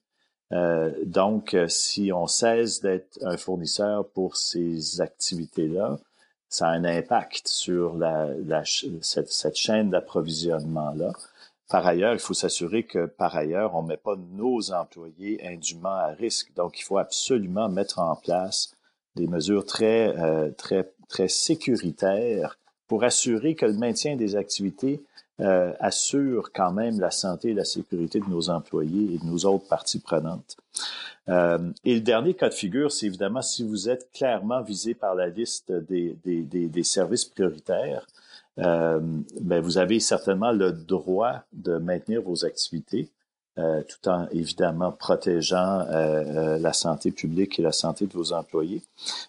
donc, 1.05 1.57
si 1.69 2.13
on 2.13 2.27
cesse 2.27 2.81
d'être 2.81 3.19
un 3.23 3.37
fournisseur 3.37 4.09
pour 4.09 4.37
ces 4.37 5.01
activités-là, 5.01 5.99
ça 6.53 6.69
a 6.69 6.73
un 6.73 6.85
impact 6.85 7.49
sur 7.49 7.97
la, 7.97 8.29
la 8.45 8.63
cette, 9.01 9.31
cette 9.31 9.57
chaîne 9.57 9.91
d'approvisionnement-là. 9.91 11.13
Par 11.71 11.87
ailleurs, 11.87 12.13
il 12.13 12.19
faut 12.19 12.35
s'assurer 12.35 12.83
que, 12.83 13.07
par 13.07 13.35
ailleurs, 13.35 13.75
on 13.75 13.83
ne 13.83 13.89
met 13.89 13.97
pas 13.97 14.17
nos 14.33 14.73
employés 14.73 15.41
indûment 15.47 15.89
à 15.89 16.09
risque. 16.09 16.53
Donc, 16.55 16.79
il 16.79 16.83
faut 16.83 16.99
absolument 16.99 17.71
mettre 17.71 17.99
en 17.99 18.15
place 18.15 18.75
des 19.17 19.27
mesures 19.27 19.65
très, 19.65 20.15
euh, 20.19 20.51
très, 20.51 20.93
très 21.09 21.29
sécuritaires 21.29 22.59
pour 22.87 23.05
assurer 23.05 23.55
que 23.55 23.65
le 23.65 23.73
maintien 23.73 24.17
des 24.17 24.37
activités 24.37 25.03
euh, 25.41 25.73
assure 25.81 26.53
quand 26.53 26.73
même 26.73 27.01
la 27.01 27.11
santé 27.11 27.51
et 27.51 27.55
la 27.55 27.65
sécurité 27.65 28.21
de 28.21 28.29
nos 28.29 28.51
employés 28.51 29.15
et 29.15 29.19
de 29.19 29.25
nos 29.25 29.39
autres 29.47 29.67
parties 29.67 29.99
prenantes. 29.99 30.57
Euh, 31.29 31.71
et 31.85 31.95
le 31.95 32.01
dernier 32.01 32.35
cas 32.35 32.49
de 32.49 32.55
figure, 32.55 32.93
c'est 32.93 33.07
évidemment 33.07 33.43
si 33.43 33.67
vous 33.67 33.89
êtes 33.89 34.11
clairement 34.13 34.61
visé 34.63 34.95
par 34.95 35.15
la 35.15 35.29
liste 35.29 35.73
des, 35.73 36.17
des, 36.25 36.43
des, 36.43 36.69
des 36.69 36.83
services 36.83 37.25
prioritaires, 37.25 38.07
euh, 38.59 39.01
ben 39.41 39.63
vous 39.63 39.79
avez 39.79 40.01
certainement 40.01 40.53
le 40.53 40.73
droit 40.73 41.43
de 41.53 41.79
maintenir 41.79 42.21
vos 42.23 42.45
activités. 42.45 43.09
Euh, 43.59 43.83
tout 43.83 44.09
en 44.09 44.27
évidemment 44.31 44.93
protégeant 44.93 45.81
euh, 45.81 45.85
euh, 45.91 46.59
la 46.59 46.73
santé 46.73 47.13
publique 47.13 47.59
et 47.59 47.63
la 47.63 47.73
santé 47.73 48.07
de 48.07 48.13
vos 48.15 48.33
employés. 48.33 48.81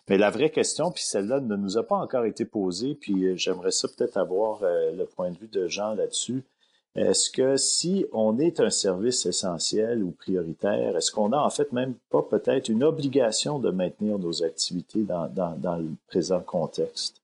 Mais 0.08 0.18
la 0.18 0.30
vraie 0.30 0.50
question, 0.50 0.92
puis 0.92 1.04
celle-là 1.04 1.42
ne 1.42 1.58
nous 1.58 1.78
a 1.78 1.86
pas 1.86 1.98
encore 1.98 2.24
été 2.24 2.46
posée, 2.46 2.96
puis 2.96 3.38
j'aimerais 3.38 3.72
ça 3.72 3.90
peut-être 3.90 4.16
avoir 4.16 4.62
le 4.62 5.04
point 5.04 5.30
de 5.32 5.38
vue 5.38 5.50
de 5.50 5.68
Jean 5.68 5.94
là-dessus. 5.96 6.46
Est-ce 6.96 7.32
que 7.32 7.58
si 7.58 8.06
on 8.14 8.40
est 8.40 8.62
un 8.62 8.70
service 8.70 9.26
essentiel 9.26 10.02
ou 10.02 10.12
prioritaire, 10.12 10.96
est-ce 10.96 11.12
qu'on 11.12 11.34
a 11.34 11.38
en 11.38 11.50
fait 11.50 11.74
même 11.74 11.96
pas 12.10 12.22
peut-être 12.22 12.70
une 12.70 12.86
obligation 12.86 13.60
de 13.60 13.72
maintenir 13.72 14.20
nos 14.20 14.42
activités 14.42 15.04
dans, 15.04 15.28
le 15.80 15.90
présent 16.08 16.40
contexte? 16.40 17.22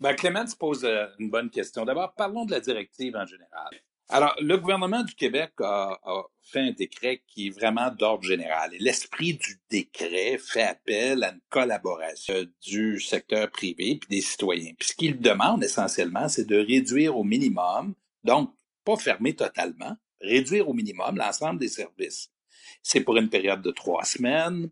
Ben, 0.00 0.14
Clément 0.16 0.46
pose 0.58 0.84
une 1.20 1.30
bonne 1.30 1.50
question. 1.50 1.84
D'abord, 1.84 2.12
parlons 2.14 2.44
de 2.44 2.50
la 2.50 2.60
directive 2.60 3.14
en 3.14 3.24
général. 3.24 3.70
Alors, 4.08 4.36
le 4.40 4.56
gouvernement 4.56 5.02
du 5.02 5.14
Québec 5.14 5.52
a, 5.60 5.98
fait 6.42 6.60
un 6.60 6.70
décret 6.70 7.22
qui 7.26 7.48
est 7.48 7.50
vraiment 7.50 7.90
d'ordre 7.90 8.22
général. 8.22 8.72
Et 8.72 8.78
l'esprit 8.78 9.34
du 9.34 9.60
décret 9.68 10.38
fait 10.38 10.62
appel 10.62 11.24
à 11.24 11.32
une 11.32 11.40
collaboration 11.48 12.46
du 12.64 13.00
secteur 13.00 13.50
privé 13.50 13.90
et 13.90 14.00
des 14.08 14.20
citoyens. 14.20 14.72
Puis 14.78 14.90
ce 14.90 14.94
qu'il 14.94 15.18
demande 15.18 15.64
essentiellement, 15.64 16.28
c'est 16.28 16.46
de 16.46 16.56
réduire 16.56 17.16
au 17.16 17.24
minimum, 17.24 17.94
donc 18.22 18.54
pas 18.84 18.96
fermer 18.96 19.34
totalement, 19.34 19.96
réduire 20.20 20.68
au 20.68 20.72
minimum 20.72 21.16
l'ensemble 21.16 21.58
des 21.58 21.68
services. 21.68 22.30
C'est 22.82 23.00
pour 23.00 23.16
une 23.16 23.28
période 23.28 23.62
de 23.62 23.72
trois 23.72 24.04
semaines. 24.04 24.70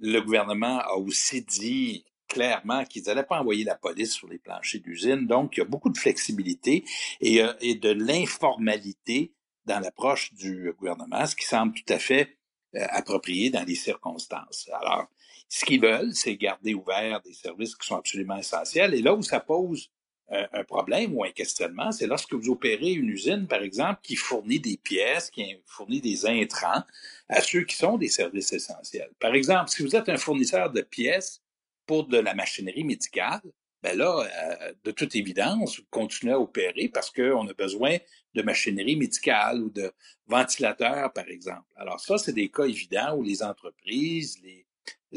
Le 0.00 0.18
gouvernement 0.20 0.80
a 0.80 0.94
aussi 0.96 1.42
dit 1.42 2.04
clairement 2.32 2.84
qu'ils 2.86 3.04
n'allaient 3.04 3.22
pas 3.24 3.40
envoyer 3.40 3.64
la 3.64 3.74
police 3.74 4.14
sur 4.14 4.26
les 4.26 4.38
planchers 4.38 4.80
d'usine. 4.80 5.26
Donc, 5.26 5.56
il 5.56 5.60
y 5.60 5.62
a 5.62 5.66
beaucoup 5.66 5.90
de 5.90 5.98
flexibilité 5.98 6.84
et, 7.20 7.42
euh, 7.42 7.52
de 7.62 7.90
l'informalité 7.90 9.34
dans 9.66 9.80
l'approche 9.80 10.32
du 10.32 10.72
gouvernement, 10.78 11.26
ce 11.26 11.36
qui 11.36 11.44
semble 11.44 11.74
tout 11.74 11.92
à 11.92 11.98
fait 11.98 12.38
euh, 12.74 12.86
approprié 12.88 13.50
dans 13.50 13.64
les 13.64 13.74
circonstances. 13.74 14.68
Alors, 14.80 15.06
ce 15.48 15.64
qu'ils 15.66 15.80
veulent, 15.80 16.14
c'est 16.14 16.36
garder 16.36 16.72
ouvert 16.72 17.20
des 17.20 17.34
services 17.34 17.76
qui 17.76 17.86
sont 17.86 17.96
absolument 17.96 18.38
essentiels. 18.38 18.94
Et 18.94 19.02
là 19.02 19.14
où 19.14 19.22
ça 19.22 19.38
pose 19.38 19.90
euh, 20.32 20.46
un 20.54 20.64
problème 20.64 21.14
ou 21.14 21.24
un 21.24 21.30
questionnement, 21.30 21.92
c'est 21.92 22.06
lorsque 22.06 22.32
vous 22.32 22.48
opérez 22.48 22.92
une 22.92 23.10
usine, 23.10 23.46
par 23.46 23.62
exemple, 23.62 24.00
qui 24.02 24.16
fournit 24.16 24.58
des 24.58 24.78
pièces, 24.78 25.30
qui 25.30 25.44
fournit 25.66 26.00
des 26.00 26.24
intrants 26.24 26.82
à 27.28 27.42
ceux 27.42 27.64
qui 27.64 27.76
sont 27.76 27.98
des 27.98 28.08
services 28.08 28.54
essentiels. 28.54 29.10
Par 29.20 29.34
exemple, 29.34 29.68
si 29.68 29.82
vous 29.82 29.94
êtes 29.94 30.08
un 30.08 30.16
fournisseur 30.16 30.72
de 30.72 30.80
pièces 30.80 31.41
pour 31.86 32.06
de 32.06 32.18
la 32.18 32.34
machinerie 32.34 32.84
médicale, 32.84 33.42
ben 33.82 33.98
là, 33.98 34.20
euh, 34.20 34.72
de 34.84 34.90
toute 34.92 35.16
évidence, 35.16 35.80
vous 35.80 35.86
continuez 35.90 36.32
à 36.32 36.38
opérer 36.38 36.88
parce 36.88 37.10
qu'on 37.10 37.48
a 37.48 37.52
besoin 37.52 37.96
de 38.34 38.42
machinerie 38.42 38.96
médicale 38.96 39.60
ou 39.60 39.70
de 39.70 39.92
ventilateurs, 40.26 41.12
par 41.12 41.28
exemple. 41.28 41.66
Alors 41.76 42.00
ça, 42.00 42.16
c'est 42.16 42.32
des 42.32 42.48
cas 42.48 42.64
évidents 42.64 43.16
où 43.16 43.22
les 43.22 43.42
entreprises, 43.42 44.40
les, 44.42 44.66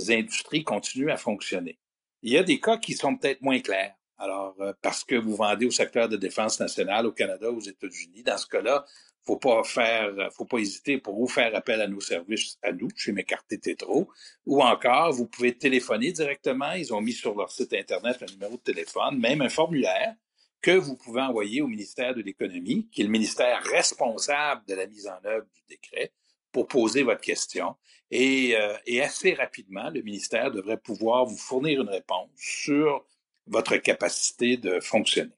industries 0.09 0.63
continuent 0.63 1.11
à 1.11 1.17
fonctionner. 1.17 1.79
Il 2.21 2.33
y 2.33 2.37
a 2.37 2.43
des 2.43 2.59
cas 2.59 2.77
qui 2.77 2.93
sont 2.93 3.15
peut-être 3.15 3.41
moins 3.41 3.59
clairs. 3.59 3.95
Alors, 4.17 4.55
euh, 4.59 4.73
parce 4.81 5.03
que 5.03 5.15
vous 5.15 5.35
vendez 5.35 5.65
au 5.65 5.71
secteur 5.71 6.09
de 6.09 6.17
défense 6.17 6.59
nationale 6.59 7.05
au 7.05 7.11
Canada, 7.11 7.49
aux 7.49 7.61
États-Unis, 7.61 8.23
dans 8.23 8.37
ce 8.37 8.47
cas-là, 8.47 8.85
faut 9.25 9.37
pas 9.37 9.63
faire, 9.63 10.11
faut 10.31 10.45
pas 10.45 10.59
hésiter 10.59 10.97
pour 10.97 11.15
vous 11.15 11.27
faire 11.27 11.55
appel 11.55 11.81
à 11.81 11.87
nos 11.87 11.99
services, 11.99 12.57
à 12.61 12.71
nous, 12.71 12.89
chez 12.95 13.11
McCarthy 13.11 13.59
Tétro, 13.59 14.07
ou 14.45 14.61
encore, 14.61 15.11
vous 15.13 15.25
pouvez 15.25 15.57
téléphoner 15.57 16.11
directement. 16.11 16.73
Ils 16.73 16.93
ont 16.93 17.01
mis 17.01 17.13
sur 17.13 17.35
leur 17.35 17.51
site 17.51 17.73
Internet 17.73 18.17
un 18.21 18.31
numéro 18.31 18.57
de 18.57 18.61
téléphone, 18.61 19.17
même 19.19 19.41
un 19.41 19.49
formulaire 19.49 20.15
que 20.61 20.71
vous 20.71 20.95
pouvez 20.95 21.21
envoyer 21.21 21.61
au 21.61 21.67
ministère 21.67 22.15
de 22.15 22.21
l'Économie, 22.21 22.87
qui 22.91 23.01
est 23.01 23.05
le 23.05 23.11
ministère 23.11 23.61
responsable 23.63 24.63
de 24.67 24.75
la 24.75 24.87
mise 24.87 25.07
en 25.07 25.23
œuvre 25.25 25.45
du 25.53 25.61
décret, 25.69 26.11
pour 26.51 26.67
poser 26.67 27.03
votre 27.03 27.21
question. 27.21 27.75
Et, 28.11 28.55
euh, 28.55 28.75
et 28.85 29.01
assez 29.01 29.33
rapidement, 29.33 29.89
le 29.89 30.01
ministère 30.01 30.51
devrait 30.51 30.77
pouvoir 30.77 31.25
vous 31.25 31.37
fournir 31.37 31.81
une 31.81 31.89
réponse 31.89 32.29
sur 32.35 33.05
votre 33.47 33.77
capacité 33.77 34.57
de 34.57 34.79
fonctionner. 34.79 35.33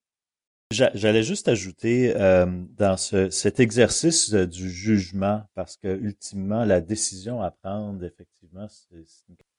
J'allais 0.72 1.24
juste 1.24 1.48
ajouter 1.48 2.14
euh, 2.18 2.46
dans 2.76 2.98
ce, 2.98 3.30
cet 3.30 3.62
exercice 3.62 4.34
euh, 4.34 4.46
du 4.46 4.70
jugement, 4.70 5.44
parce 5.56 5.78
que 5.78 5.88
ultimement, 5.88 6.66
la 6.66 6.82
décision 6.82 7.42
à 7.42 7.52
prendre, 7.52 8.04
effectivement, 8.04 8.68
c'est 8.68 9.06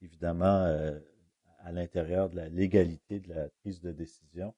évidemment 0.03 0.65
euh, 0.67 0.99
à 1.61 1.73
l'intérieur 1.73 2.29
de 2.29 2.37
la 2.37 2.51
légalité 2.51 3.21
de 3.21 3.33
la 3.33 3.49
prise 3.63 3.81
de 3.81 3.91
décision. 3.91 4.55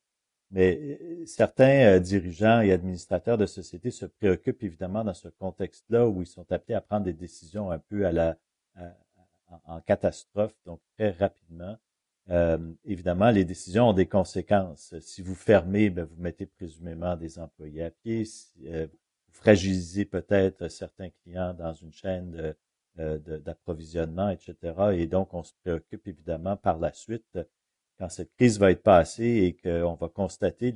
Mais 0.50 0.98
certains 1.26 2.00
dirigeants 2.00 2.60
et 2.60 2.72
administrateurs 2.72 3.38
de 3.38 3.46
sociétés 3.46 3.92
se 3.92 4.06
préoccupent 4.06 4.64
évidemment 4.64 5.04
dans 5.04 5.14
ce 5.14 5.28
contexte-là 5.28 6.08
où 6.08 6.20
ils 6.22 6.26
sont 6.26 6.50
appelés 6.50 6.74
à 6.74 6.80
prendre 6.80 7.04
des 7.04 7.12
décisions 7.12 7.70
un 7.70 7.78
peu 7.78 8.04
à 8.04 8.10
la 8.10 8.36
en 9.66 9.80
catastrophe, 9.80 10.54
donc 10.66 10.80
très 10.96 11.10
rapidement. 11.10 11.76
Euh, 12.30 12.58
évidemment, 12.84 13.30
les 13.30 13.44
décisions 13.44 13.88
ont 13.88 13.92
des 13.92 14.06
conséquences. 14.06 14.94
Si 15.00 15.20
vous 15.20 15.34
fermez, 15.34 15.90
ben, 15.90 16.04
vous 16.04 16.22
mettez 16.22 16.46
présumément 16.46 17.16
des 17.16 17.38
employés 17.38 17.84
à 17.84 17.90
pied. 17.90 18.24
Euh, 18.66 18.86
vous 18.86 19.32
fragilisez 19.32 20.04
peut-être 20.04 20.68
certains 20.68 21.10
clients 21.22 21.54
dans 21.54 21.72
une 21.72 21.92
chaîne 21.92 22.54
euh, 22.98 23.18
d'approvisionnement, 23.18 24.30
etc. 24.30 24.54
Et 24.92 25.06
donc, 25.06 25.34
on 25.34 25.42
se 25.42 25.52
préoccupe 25.64 26.06
évidemment 26.06 26.56
par 26.56 26.78
la 26.78 26.92
suite, 26.92 27.38
quand 27.98 28.08
cette 28.08 28.32
crise 28.36 28.58
va 28.58 28.70
être 28.70 28.82
passée 28.82 29.24
et 29.24 29.56
qu'on 29.56 29.94
va 29.94 30.08
constater 30.08 30.72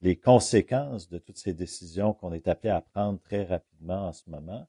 les 0.00 0.16
conséquences 0.16 1.08
de 1.08 1.18
toutes 1.18 1.38
ces 1.38 1.52
décisions 1.52 2.12
qu'on 2.12 2.32
est 2.32 2.48
appelé 2.48 2.70
à 2.70 2.80
prendre 2.80 3.20
très 3.20 3.44
rapidement 3.44 4.08
en 4.08 4.12
ce 4.12 4.28
moment. 4.28 4.66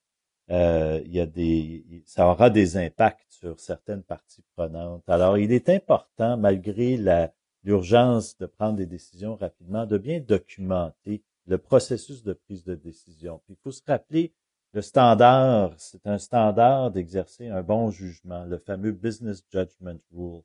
Euh, 0.53 1.01
il 1.05 1.13
y 1.13 1.19
a 1.19 1.25
des, 1.25 1.83
ça 2.05 2.27
aura 2.27 2.51
des 2.51 2.77
impacts 2.77 3.25
sur 3.31 3.60
certaines 3.60 4.03
parties 4.03 4.43
prenantes. 4.55 5.03
Alors, 5.07 5.39
il 5.39 5.51
est 5.51 5.67
important, 5.69 6.38
malgré 6.38 6.95
la, 6.95 7.33
l'urgence 7.63 8.38
de 8.38 8.45
prendre 8.45 8.77
des 8.77 8.86
décisions 8.86 9.36
rapidement, 9.36 9.88
de 9.88 9.98
bien 9.98 10.19
documenter 10.19 11.24
le 11.48 11.57
processus 11.57 12.24
de 12.24 12.33
prise 12.33 12.63
de 12.63 12.75
décision. 12.75 13.41
Puis, 13.45 13.55
il 13.55 13.62
faut 13.63 13.72
se 13.72 13.81
rappeler, 13.88 14.31
le 14.74 14.81
standard, 14.81 15.74
c'est 15.77 16.05
un 16.05 16.19
standard 16.19 16.91
d'exercer 16.91 17.48
un 17.48 17.63
bon 17.63 17.89
jugement, 17.89 18.45
le 18.45 18.60
fameux 18.60 18.91
Business 18.91 19.43
Judgment 19.51 20.00
Rule, 20.12 20.41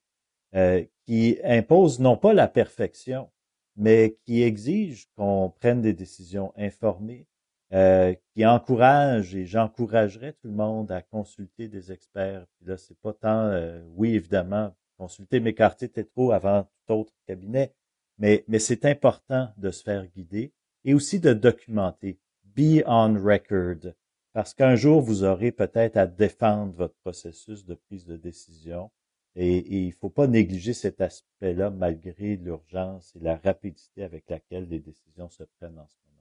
euh, 0.55 0.83
qui 1.05 1.39
impose 1.45 2.01
non 2.01 2.17
pas 2.17 2.33
la 2.33 2.49
perfection, 2.49 3.29
mais 3.77 4.17
qui 4.25 4.43
exige 4.43 5.09
qu'on 5.17 5.53
prenne 5.61 5.83
des 5.83 5.93
décisions 5.93 6.53
informées, 6.57 7.27
euh, 7.75 8.15
qui 8.33 8.47
encourage 8.47 9.35
et 9.35 9.45
j'encouragerais 9.45 10.33
tout 10.33 10.49
le 10.49 10.55
monde 10.55 10.91
à 10.91 11.03
consulter 11.03 11.69
des 11.69 11.93
experts. 11.93 12.47
Puis 12.57 12.67
là, 12.67 12.79
c'est 12.79 12.99
pas 12.99 13.13
tant, 13.13 13.43
euh, 13.49 13.83
oui, 13.95 14.15
évidemment, 14.15 14.75
consulter 14.97 15.39
McCarthy 15.39 15.91
trop 16.15 16.33
avant 16.33 16.67
tout 16.87 16.95
autre 16.95 17.13
cabinet, 17.27 17.75
mais, 18.17 18.45
mais 18.49 18.59
c'est 18.59 18.87
important 18.87 19.51
de 19.59 19.71
se 19.71 19.83
faire 19.83 20.07
guider 20.07 20.53
et 20.85 20.95
aussi 20.95 21.21
de 21.21 21.35
documenter. 21.35 22.19
Be 22.45 22.83
on 22.87 23.23
record. 23.23 23.93
Parce 24.33 24.55
qu'un 24.55 24.77
jour, 24.77 25.03
vous 25.03 25.25
aurez 25.25 25.53
peut-être 25.53 25.97
à 25.97 26.07
défendre 26.07 26.73
votre 26.73 26.95
processus 27.03 27.65
de 27.65 27.75
prise 27.75 28.07
de 28.07 28.17
décision. 28.17 28.91
Et, 29.35 29.59
et 29.59 29.85
il 29.85 29.93
faut 29.93 30.11
pas 30.11 30.27
négliger 30.27 30.73
cet 30.73 31.01
aspect-là 31.01 31.71
malgré 31.71 32.37
l'urgence 32.37 33.15
et 33.15 33.21
la 33.21 33.37
rapidité 33.37 34.03
avec 34.03 34.29
laquelle 34.29 34.69
les 34.69 34.81
décisions 34.81 35.29
se 35.29 35.45
prennent 35.45 35.79
en 35.79 35.87
ce 35.87 35.97
moment. 36.07 36.18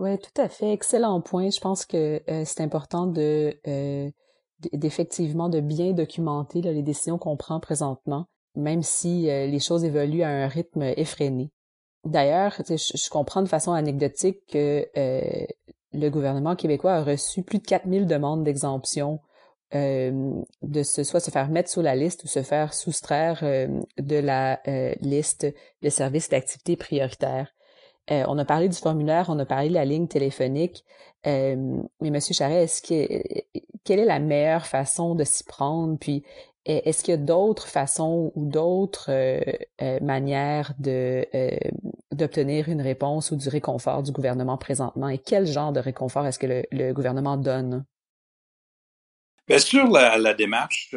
Oui, 0.00 0.18
tout 0.18 0.40
à 0.40 0.48
fait. 0.48 0.72
Excellent 0.72 1.20
point. 1.20 1.50
Je 1.50 1.60
pense 1.60 1.84
que 1.84 2.22
euh, 2.30 2.42
c'est 2.46 2.62
important 2.62 3.06
de 3.06 3.54
euh, 3.68 4.10
d'effectivement 4.72 5.50
de 5.50 5.60
bien 5.60 5.92
documenter 5.92 6.62
les 6.62 6.82
décisions 6.82 7.18
qu'on 7.18 7.36
prend 7.36 7.60
présentement, 7.60 8.24
même 8.56 8.82
si 8.82 9.28
euh, 9.28 9.46
les 9.46 9.58
choses 9.58 9.84
évoluent 9.84 10.22
à 10.22 10.30
un 10.30 10.48
rythme 10.48 10.84
effréné. 10.96 11.50
D'ailleurs, 12.04 12.54
je, 12.66 13.10
comprends 13.10 13.42
de 13.42 13.48
façon 13.48 13.72
anecdotique 13.72 14.40
que 14.50 14.88
le 15.92 16.08
gouvernement 16.08 16.56
québécois 16.56 16.94
a 16.94 17.04
reçu 17.04 17.42
plus 17.42 17.58
de 17.58 17.66
4000 17.66 18.06
demandes 18.06 18.42
d'exemption 18.42 19.20
de 19.74 20.82
se, 20.82 21.04
soit 21.04 21.20
se 21.20 21.30
faire 21.30 21.50
mettre 21.50 21.68
sur 21.68 21.82
la 21.82 21.94
liste 21.94 22.24
ou 22.24 22.26
se 22.26 22.42
faire 22.42 22.72
soustraire 22.72 23.42
de 23.42 24.16
la 24.16 24.62
liste 25.02 25.46
de 25.82 25.88
services 25.90 26.30
d'activité 26.30 26.76
prioritaires. 26.76 27.52
Euh, 28.10 28.24
on 28.26 28.38
a 28.38 28.44
parlé 28.44 28.68
du 28.68 28.76
formulaire, 28.76 29.26
on 29.28 29.38
a 29.38 29.46
parlé 29.46 29.68
de 29.68 29.74
la 29.74 29.84
ligne 29.84 30.08
téléphonique, 30.08 30.84
euh, 31.26 31.80
mais 32.00 32.10
Monsieur 32.10 32.34
Charret, 32.34 32.64
est-ce 32.64 32.82
que 32.82 33.22
quelle 33.84 34.00
est 34.00 34.04
la 34.04 34.18
meilleure 34.18 34.66
façon 34.66 35.14
de 35.14 35.22
s'y 35.22 35.44
prendre? 35.44 35.96
Puis 35.98 36.24
est-ce 36.64 37.04
qu'il 37.04 37.12
y 37.12 37.14
a 37.14 37.20
d'autres 37.20 37.68
façons 37.68 38.32
ou 38.34 38.44
d'autres 38.46 39.10
manières 40.02 40.74
de 40.78 41.26
d'obtenir 42.12 42.68
une 42.68 42.82
réponse 42.82 43.30
ou 43.30 43.36
du 43.36 43.48
réconfort 43.48 44.02
du 44.02 44.12
gouvernement 44.12 44.58
présentement? 44.58 45.08
Et 45.08 45.18
quel 45.18 45.46
genre 45.46 45.72
de 45.72 45.80
réconfort 45.80 46.26
est-ce 46.26 46.38
que 46.38 46.64
le, 46.70 46.92
gouvernement 46.92 47.36
donne? 47.36 47.86
Bien 49.48 49.58
sûr, 49.58 49.86
la, 49.88 50.34
démarche, 50.34 50.94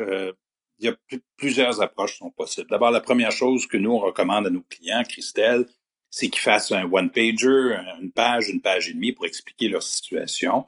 il 0.80 0.86
y 0.86 0.90
a 0.90 0.96
plusieurs 1.38 1.82
approches 1.82 2.14
qui 2.14 2.18
sont 2.18 2.32
possibles. 2.32 2.70
D'abord, 2.70 2.92
la 2.92 3.02
première 3.02 3.32
chose 3.32 3.66
que 3.68 3.78
nous, 3.78 3.92
on 3.92 4.00
recommande 4.00 4.48
à 4.48 4.50
nos 4.50 4.64
clients, 4.64 5.04
Christelle, 5.08 5.66
c'est 6.16 6.30
qu'ils 6.30 6.44
fassent 6.44 6.72
un 6.72 6.84
one-pager, 6.84 7.76
une 8.00 8.12
page, 8.12 8.48
une 8.48 8.62
page 8.62 8.88
et 8.88 8.94
demie 8.94 9.14
pour 9.14 9.26
expliquer 9.26 9.68
leur 9.68 9.82
situation. 9.82 10.68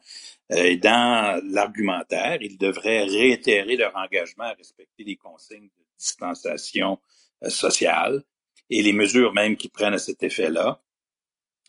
Euh, 0.52 0.75
dans 0.78 1.40
l'argumentaire, 1.46 2.42
ils 2.42 2.58
devraient 2.58 3.04
réitérer 3.04 3.75
leur 3.75 3.96
engagement 3.96 4.46
à 4.46 4.54
respecter 4.54 5.04
les 5.04 5.16
consignes 5.16 5.68
de 5.68 5.84
distanciation 6.00 7.00
euh, 7.44 7.50
sociale 7.50 8.24
et 8.72 8.82
les 8.82 8.92
mesures 8.92 9.34
même 9.34 9.56
qu'ils 9.56 9.70
prennent 9.70 9.94
à 9.94 10.00
cet 10.00 10.24
effet-là, 10.24 10.82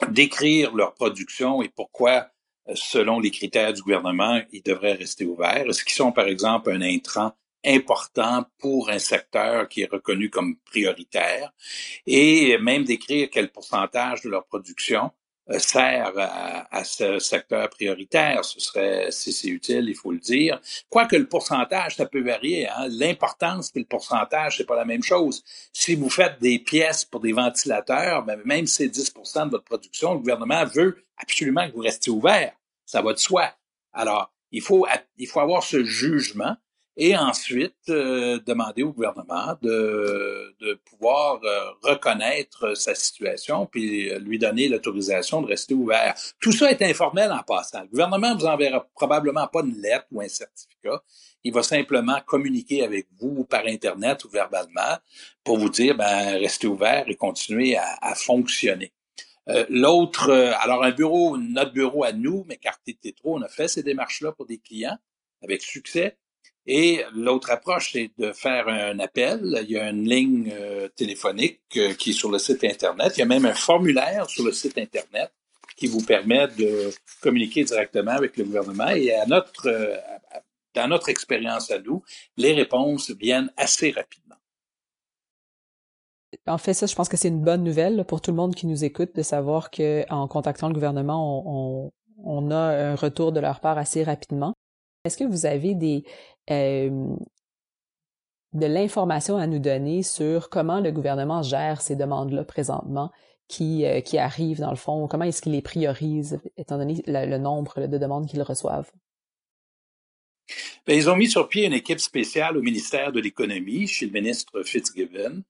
décrire 0.08 0.74
leur 0.74 0.94
production 0.94 1.60
et 1.60 1.68
pourquoi, 1.68 2.30
euh, 2.68 2.72
selon 2.76 3.20
les 3.20 3.30
critères 3.30 3.74
du 3.74 3.82
gouvernement, 3.82 4.40
ils 4.52 4.62
devraient 4.62 4.94
rester 4.94 5.26
ouverts. 5.26 5.66
Est-ce 5.68 5.84
qu'ils 5.84 5.96
sont, 5.96 6.12
par 6.12 6.28
exemple, 6.28 6.70
un 6.70 6.80
intrant 6.80 7.34
important 7.64 8.44
pour 8.58 8.90
un 8.90 8.98
secteur 8.98 9.68
qui 9.68 9.82
est 9.82 9.90
reconnu 9.90 10.30
comme 10.30 10.56
prioritaire 10.58 11.52
et 12.06 12.56
même 12.58 12.84
décrire 12.84 13.28
quel 13.30 13.50
pourcentage 13.50 14.22
de 14.22 14.28
leur 14.28 14.46
production 14.46 15.10
euh, 15.48 15.60
sert 15.60 16.12
à, 16.16 16.82
ce 16.82 17.20
secteur 17.20 17.70
prioritaire. 17.70 18.44
Ce 18.44 18.58
serait, 18.58 19.12
si 19.12 19.32
c'est 19.32 19.48
utile, 19.48 19.84
il 19.88 19.94
faut 19.94 20.10
le 20.10 20.18
dire. 20.18 20.60
Quoique 20.88 21.14
le 21.14 21.28
pourcentage, 21.28 21.94
ça 21.96 22.06
peut 22.06 22.22
varier. 22.22 22.68
Hein. 22.68 22.88
L'importance 22.88 23.70
et 23.76 23.78
le 23.78 23.84
pourcentage, 23.84 24.56
c'est 24.56 24.64
pas 24.64 24.74
la 24.74 24.84
même 24.84 25.04
chose. 25.04 25.44
Si 25.72 25.94
vous 25.94 26.10
faites 26.10 26.40
des 26.40 26.58
pièces 26.58 27.04
pour 27.04 27.20
des 27.20 27.32
ventilateurs, 27.32 28.24
ben, 28.24 28.40
même 28.44 28.66
si 28.66 28.74
c'est 28.74 28.88
10% 28.88 29.46
de 29.46 29.50
votre 29.50 29.64
production, 29.64 30.14
le 30.14 30.18
gouvernement 30.18 30.64
veut 30.64 31.04
absolument 31.16 31.68
que 31.68 31.74
vous 31.74 31.82
restiez 31.82 32.12
ouvert. 32.12 32.52
Ça 32.84 33.00
va 33.00 33.12
de 33.12 33.18
soi. 33.18 33.52
Alors, 33.92 34.32
il 34.50 34.62
faut, 34.62 34.84
il 35.16 35.28
faut 35.28 35.40
avoir 35.40 35.62
ce 35.62 35.84
jugement 35.84 36.56
et 36.96 37.16
ensuite 37.16 37.74
euh, 37.88 38.38
demander 38.46 38.82
au 38.82 38.92
gouvernement 38.92 39.56
de, 39.62 40.54
de 40.60 40.80
pouvoir 40.84 41.40
euh, 41.44 41.70
reconnaître 41.82 42.74
sa 42.76 42.94
situation 42.94 43.66
puis 43.66 44.10
lui 44.20 44.38
donner 44.38 44.68
l'autorisation 44.68 45.42
de 45.42 45.48
rester 45.48 45.74
ouvert. 45.74 46.14
Tout 46.40 46.52
ça 46.52 46.70
est 46.70 46.82
informel 46.82 47.30
en 47.32 47.42
passant. 47.42 47.82
Le 47.82 47.88
gouvernement 47.88 48.34
vous 48.36 48.46
enverra 48.46 48.86
probablement 48.94 49.46
pas 49.46 49.60
une 49.60 49.80
lettre 49.80 50.06
ou 50.12 50.20
un 50.20 50.28
certificat. 50.28 51.02
Il 51.44 51.52
va 51.52 51.62
simplement 51.62 52.18
communiquer 52.26 52.82
avec 52.82 53.06
vous 53.18 53.44
par 53.44 53.66
Internet 53.66 54.24
ou 54.24 54.28
verbalement 54.28 54.96
pour 55.44 55.58
vous 55.58 55.68
dire, 55.68 55.96
ben, 55.96 56.38
restez 56.38 56.66
ouvert 56.66 57.04
et 57.08 57.14
continuez 57.14 57.76
à, 57.76 57.98
à 58.00 58.14
fonctionner. 58.14 58.92
Euh, 59.48 59.64
L'autre, 59.68 60.30
euh, 60.30 60.52
alors 60.58 60.82
un 60.82 60.90
bureau, 60.90 61.36
notre 61.36 61.72
bureau 61.72 62.04
à 62.04 62.12
nous, 62.12 62.44
mais 62.48 62.56
Cartier 62.56 62.94
Tétro, 62.94 63.36
on 63.36 63.42
a 63.42 63.48
fait 63.48 63.68
ces 63.68 63.82
démarches-là 63.82 64.32
pour 64.32 64.46
des 64.46 64.58
clients 64.58 64.98
avec 65.42 65.62
succès. 65.62 66.16
Et 66.66 67.04
l'autre 67.14 67.50
approche, 67.50 67.92
c'est 67.92 68.10
de 68.18 68.32
faire 68.32 68.66
un 68.68 68.98
appel. 68.98 69.60
Il 69.62 69.70
y 69.70 69.78
a 69.78 69.88
une 69.88 70.08
ligne 70.08 70.52
euh, 70.52 70.88
téléphonique 70.88 71.60
euh, 71.76 71.94
qui 71.94 72.10
est 72.10 72.12
sur 72.12 72.30
le 72.30 72.38
site 72.38 72.64
Internet. 72.64 73.16
Il 73.16 73.20
y 73.20 73.22
a 73.22 73.26
même 73.26 73.46
un 73.46 73.54
formulaire 73.54 74.28
sur 74.28 74.44
le 74.44 74.52
site 74.52 74.76
Internet 74.76 75.32
qui 75.76 75.86
vous 75.86 76.02
permet 76.02 76.48
de 76.48 76.90
communiquer 77.20 77.62
directement 77.62 78.12
avec 78.12 78.36
le 78.36 78.44
gouvernement. 78.44 78.88
Et 78.88 79.14
à 79.14 79.26
notre, 79.26 79.68
euh, 79.68 79.96
dans 80.74 80.88
notre 80.88 81.08
expérience 81.08 81.70
à 81.70 81.78
nous, 81.78 82.02
les 82.36 82.52
réponses 82.52 83.12
viennent 83.12 83.52
assez 83.56 83.92
rapidement. 83.92 84.34
En 86.48 86.58
fait, 86.58 86.74
ça, 86.74 86.86
je 86.86 86.94
pense 86.96 87.08
que 87.08 87.16
c'est 87.16 87.28
une 87.28 87.42
bonne 87.42 87.62
nouvelle 87.62 88.04
pour 88.04 88.20
tout 88.20 88.32
le 88.32 88.36
monde 88.36 88.56
qui 88.56 88.66
nous 88.66 88.84
écoute 88.84 89.14
de 89.14 89.22
savoir 89.22 89.70
qu'en 89.70 90.26
contactant 90.26 90.66
le 90.66 90.74
gouvernement, 90.74 91.42
on, 91.46 91.92
on 92.24 92.50
a 92.50 92.56
un 92.56 92.94
retour 92.96 93.30
de 93.30 93.38
leur 93.38 93.60
part 93.60 93.78
assez 93.78 94.02
rapidement. 94.02 94.54
Est-ce 95.06 95.16
que 95.16 95.24
vous 95.24 95.46
avez 95.46 95.74
de 95.76 96.02
l'information 98.52 99.36
à 99.36 99.46
nous 99.46 99.60
donner 99.60 100.02
sur 100.02 100.50
comment 100.50 100.80
le 100.80 100.90
gouvernement 100.90 101.42
gère 101.42 101.80
ces 101.80 101.94
demandes-là 101.94 102.44
présentement 102.44 103.12
qui, 103.48 103.84
euh, 103.84 104.00
arrivent 104.18 104.60
dans 104.60 104.70
le 104.70 104.76
fond, 104.76 105.06
comment 105.06 105.24
est-ce 105.24 105.40
qu'il 105.40 105.52
les 105.52 105.62
priorise 105.62 106.40
étant 106.56 106.78
donné 106.78 107.02
le, 107.06 107.38
nombre 107.38 107.86
de 107.86 107.98
demandes 107.98 108.26
qu'ils 108.26 108.42
reçoivent? 108.42 108.90
Bien, 110.86 110.96
ils 110.96 111.08
ont 111.08 111.16
mis 111.16 111.28
sur 111.28 111.48
pied 111.48 111.66
une 111.66 111.72
équipe 111.72 112.00
spéciale 112.00 112.56
au 112.56 112.62
ministère 112.62 113.12
de 113.12 113.20
l'Économie 113.20 113.86
chez 113.86 114.06
le 114.06 114.12
ministre 114.12 114.62
Fitzgibbon. 114.64 115.42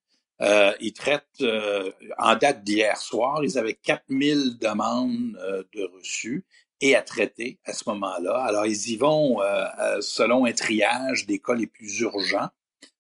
Euh, 0.43 0.75
ils 0.81 0.93
traitent, 0.93 1.25
euh, 1.41 1.91
en 2.19 2.37
date 2.37 2.63
d'hier 2.63 2.99
soir, 2.99 3.43
ils 3.43 3.57
avaient 3.57 3.75
4000 3.75 4.59
demandes 4.59 5.33
de 5.73 5.85
reçus 5.97 6.45
et 6.81 6.95
à 6.95 7.03
traiter 7.03 7.59
à 7.65 7.73
ce 7.73 7.85
moment-là. 7.89 8.37
Alors, 8.45 8.67
ils 8.67 8.91
y 8.91 8.97
vont 8.97 9.41
euh, 9.41 9.65
euh, 9.81 10.01
selon 10.01 10.45
un 10.45 10.53
triage 10.53 11.27
des 11.27 11.39
cas 11.39 11.55
les 11.55 11.67
plus 11.67 12.01
urgents, 12.01 12.49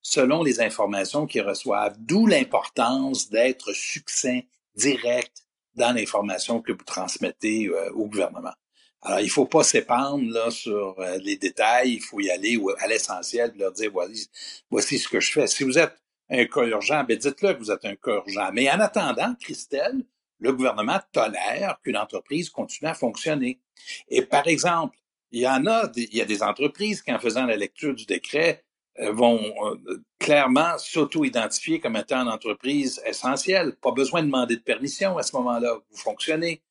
selon 0.02 0.42
les 0.42 0.60
informations 0.60 1.26
qu'ils 1.26 1.42
reçoivent, 1.42 1.96
d'où 1.98 2.26
l'importance 2.26 3.28
d'être 3.28 3.72
succinct, 3.72 4.40
direct 4.74 5.44
dans 5.74 5.92
l'information 5.92 6.60
que 6.60 6.72
vous 6.72 6.84
transmettez 6.84 7.66
euh, 7.66 7.90
au 7.92 8.06
gouvernement. 8.06 8.54
Alors, 9.02 9.20
il 9.20 9.30
faut 9.30 9.46
pas 9.46 9.62
s'épandre 9.62 10.24
là 10.32 10.50
sur 10.50 10.96
les 11.22 11.36
détails, 11.36 11.92
il 11.92 12.00
faut 12.00 12.18
y 12.18 12.30
aller 12.30 12.58
à 12.78 12.88
l'essentiel, 12.88 13.52
leur 13.56 13.70
dire 13.72 13.90
voici, 13.92 14.28
voici 14.70 14.98
ce 14.98 15.08
que 15.08 15.20
je 15.20 15.32
fais. 15.32 15.46
Si 15.46 15.62
vous 15.62 15.78
êtes 15.78 15.96
un 16.28 16.44
cas 16.46 16.64
urgent, 16.64 17.04
ben 17.04 17.16
dites-le 17.16 17.54
que 17.54 17.58
vous 17.58 17.70
êtes 17.70 17.84
un 17.84 17.94
cas 17.94 18.14
urgent. 18.14 18.50
Mais 18.52 18.68
en 18.70 18.80
attendant, 18.80 19.34
Christelle, 19.40 20.02
le 20.38 20.52
gouvernement 20.52 21.00
tolère 21.12 21.78
qu'une 21.82 21.96
entreprise 21.96 22.50
continue 22.50 22.90
à 22.90 22.94
fonctionner. 22.94 23.60
Et 24.08 24.22
par 24.22 24.46
exemple, 24.46 24.96
il 25.32 25.40
y 25.40 25.48
en 25.48 25.66
a, 25.66 25.90
il 25.96 26.14
y 26.14 26.20
a 26.20 26.24
des 26.24 26.42
entreprises 26.42 27.02
qui, 27.02 27.12
en 27.12 27.18
faisant 27.18 27.46
la 27.46 27.56
lecture 27.56 27.94
du 27.94 28.06
décret, 28.06 28.64
euh, 29.00 29.12
vont 29.12 29.52
euh, 29.66 30.02
clairement 30.18 30.78
s'auto-identifier 30.78 31.80
comme 31.80 31.96
étant 31.96 32.22
une 32.22 32.28
entreprise 32.28 33.02
essentielle. 33.04 33.76
Pas 33.76 33.92
besoin 33.92 34.22
de 34.22 34.26
demander 34.26 34.56
de 34.56 34.62
permission 34.62 35.18
à 35.18 35.22
ce 35.22 35.36
moment-là. 35.36 35.74
Vous 35.90 35.96
fonctionnez. 35.98 36.62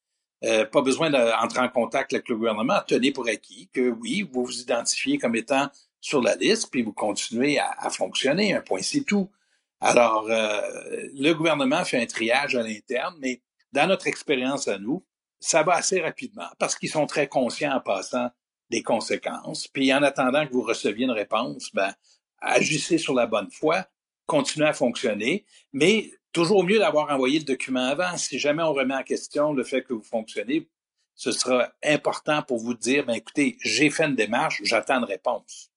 Euh, 0.44 0.66
pas 0.66 0.82
besoin 0.82 1.10
d'entrer 1.10 1.60
en 1.60 1.70
contact 1.70 2.14
avec 2.14 2.28
le 2.30 2.36
gouvernement. 2.36 2.80
Tenez 2.88 3.12
pour 3.12 3.28
acquis 3.28 3.70
que 3.74 3.90
oui, 3.90 4.28
vous 4.32 4.46
vous 4.46 4.60
identifiez 4.62 5.18
comme 5.18 5.36
étant 5.36 5.70
sur 6.02 6.22
la 6.22 6.36
liste, 6.36 6.70
puis 6.72 6.82
vous 6.82 6.94
continuez 6.94 7.60
à, 7.60 7.72
à 7.78 7.90
fonctionner. 7.90 8.54
Un 8.54 8.62
point, 8.62 8.82
c'est 8.82 9.06
tout. 9.06 9.30
Alors, 9.82 10.26
le 10.28 11.34
gouvernement 11.34 11.84
fait 11.84 12.02
un 12.02 12.06
triage 12.06 12.56
à 12.56 12.64
l'interne, 12.64 13.16
mais 13.20 13.42
dans 13.76 13.88
notre 13.88 14.08
expérience 14.08 14.68
à 14.68 14.80
nous, 14.80 15.06
ça 15.40 15.62
va 15.62 15.74
assez 15.74 16.02
rapidement 16.02 16.48
parce 16.58 16.76
qu'ils 16.76 16.90
sont 16.90 17.06
très 17.06 17.28
conscients 17.28 17.76
en 17.76 17.82
passant 17.82 18.30
des 18.72 18.82
conséquences. 18.82 19.68
Puis 19.68 19.94
en 19.94 20.02
attendant 20.02 20.48
que 20.48 20.54
vous 20.54 20.64
receviez 20.64 21.06
une 21.06 21.12
réponse, 21.12 21.70
ben, 21.74 21.94
agissez 22.40 22.98
sur 22.98 23.14
la 23.14 23.28
bonne 23.28 23.52
foi, 23.52 23.86
continuez 24.26 24.68
à 24.68 24.74
fonctionner, 24.74 25.46
mais 25.74 26.10
toujours 26.32 26.64
mieux 26.64 26.80
d'avoir 26.80 27.12
envoyé 27.12 27.40
le 27.40 27.46
document 27.46 27.86
avant. 27.86 28.18
Si 28.18 28.40
jamais 28.40 28.64
on 28.64 28.74
remet 28.74 28.96
en 28.96 29.04
question 29.04 29.54
le 29.54 29.64
fait 29.64 29.84
que 29.84 29.94
vous 29.94 30.02
fonctionnez, 30.02 30.68
ce 31.14 31.32
sera 31.32 31.70
important 31.84 32.42
pour 32.42 32.58
vous 32.58 32.74
dire, 32.74 33.06
ben, 33.06 33.14
écoutez, 33.14 33.58
j'ai 33.62 33.90
fait 33.90 34.06
une 34.06 34.16
démarche, 34.16 34.62
j'attends 34.64 34.98
une 35.00 35.06
réponse. 35.06 35.70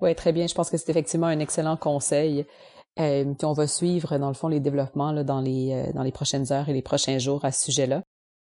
Oui, 0.00 0.14
très 0.14 0.32
bien. 0.32 0.46
Je 0.46 0.54
pense 0.54 0.70
que 0.70 0.76
c'est 0.76 0.90
effectivement 0.90 1.26
un 1.28 1.40
excellent 1.40 1.76
conseil. 1.76 2.46
Euh, 3.00 3.34
puis 3.34 3.44
on 3.46 3.52
va 3.52 3.66
suivre, 3.66 4.18
dans 4.18 4.28
le 4.28 4.34
fond, 4.34 4.48
les 4.48 4.60
développements 4.60 5.12
là, 5.12 5.24
dans, 5.24 5.40
les, 5.40 5.72
euh, 5.72 5.92
dans 5.92 6.02
les 6.02 6.12
prochaines 6.12 6.52
heures 6.52 6.68
et 6.68 6.72
les 6.72 6.82
prochains 6.82 7.18
jours 7.18 7.44
à 7.44 7.52
ce 7.52 7.64
sujet-là. 7.64 8.02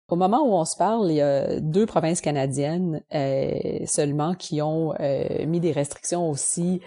Au 0.09 0.17
moment 0.17 0.43
où 0.43 0.53
on 0.53 0.65
se 0.67 0.77
parle, 0.77 1.11
il 1.11 1.17
y 1.17 1.21
a 1.23 1.61
deux 1.61 1.87
provinces 1.87 2.21
canadiennes 2.21 3.03
euh, 3.15 3.87
seulement 3.87 4.35
qui 4.35 4.61
ont 4.61 4.93
euh, 5.01 5.47
mis 5.47 5.61
des 5.61 5.73
restrictions 5.73 6.29
aussi 6.29 6.81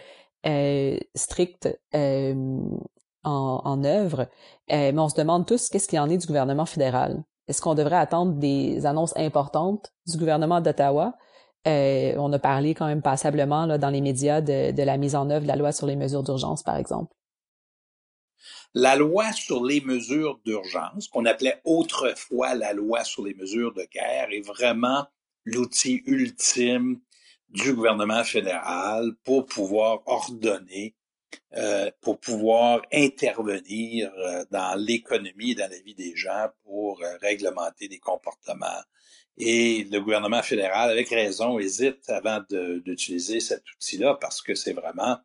euh, 0.46 0.98
strictes 1.16 1.68
en, 1.94 2.80
en, 3.24 3.84
œuvre. 3.84 4.28
mais 4.70 4.98
on 4.98 5.10
se 5.10 5.16
demande 5.16 5.48
tous 5.48 5.70
qu'est-ce 5.70 5.88
qu'il 5.88 6.00
en 6.00 6.10
est 6.10 6.18
du 6.18 6.28
gouvernement 6.28 6.68
fédéral. 6.68 7.24
Est-ce 7.48 7.62
qu'on 7.62 7.76
devrait 7.76 7.98
attendre 7.98 8.34
des 8.34 8.86
annonces 8.86 9.18
importantes 9.18 9.92
du 10.06 10.18
gouvernement 10.18 10.62
d'Ottawa? 10.62 11.16
on 11.66 12.32
a 12.32 12.40
parlé 12.40 12.74
quand 12.76 12.86
même 12.88 13.02
passablement 13.02 13.66
là, 13.66 13.78
dans 13.78 13.90
les 13.90 14.00
médias 14.00 14.40
de, 14.40 14.72
de 14.72 14.84
la 14.84 14.96
mise 14.96 15.16
en 15.16 15.30
œuvre 15.30 15.44
de 15.44 15.48
la 15.50 15.58
loi 15.58 15.74
sur 15.74 15.86
les 15.86 15.98
mesures 15.98 16.24
d'urgence, 16.24 16.64
par 16.64 16.78
exemple. 16.78 17.14
La 18.74 18.96
loi 18.96 19.32
sur 19.32 19.64
les 19.64 19.82
mesures 19.82 20.40
d'urgence, 20.46 21.08
qu'on 21.08 21.26
appelait 21.26 21.62
autrefois 21.64 22.56
la 22.56 22.74
loi 22.74 23.04
sur 23.04 23.26
les 23.26 23.34
mesures 23.34 23.74
de 23.74 23.84
guerre, 23.92 24.30
est 24.32 24.46
vraiment 24.46 25.06
l'outil 25.46 26.04
ultime 26.06 27.00
du 27.50 27.74
gouvernement 27.74 28.24
fédéral 28.24 29.14
pour 29.24 29.46
pouvoir 29.46 30.02
ordonner, 30.06 30.96
euh, 31.56 31.90
pour 32.02 32.20
pouvoir 32.20 32.82
intervenir 32.92 34.12
euh, 34.18 34.46
dans 34.52 34.76
l'économie 34.76 35.52
et 35.52 35.56
dans 35.56 35.70
la 35.70 35.80
vie 35.80 35.96
des 35.96 36.16
gens 36.16 36.50
pour 36.64 37.02
euh, 37.02 37.18
réglementer 37.22 37.88
des 37.88 38.00
comportements. 38.00 38.82
Et 39.38 39.88
le 39.92 40.00
gouvernement 40.00 40.42
fédéral, 40.42 40.90
avec 40.90 41.10
raison, 41.10 41.60
hésite 41.60 42.10
avant 42.10 42.42
d'utiliser 42.50 43.40
cet 43.40 43.64
outil-là 43.76 44.18
parce 44.20 44.42
que 44.42 44.56
c'est 44.56 44.74
vraiment 44.74 45.18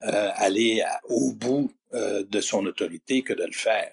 aller 0.00 0.84
au 1.04 1.32
bout 1.32 1.72
de 1.92 2.40
son 2.40 2.66
autorité 2.66 3.22
que 3.22 3.32
de 3.32 3.44
le 3.44 3.52
faire. 3.52 3.92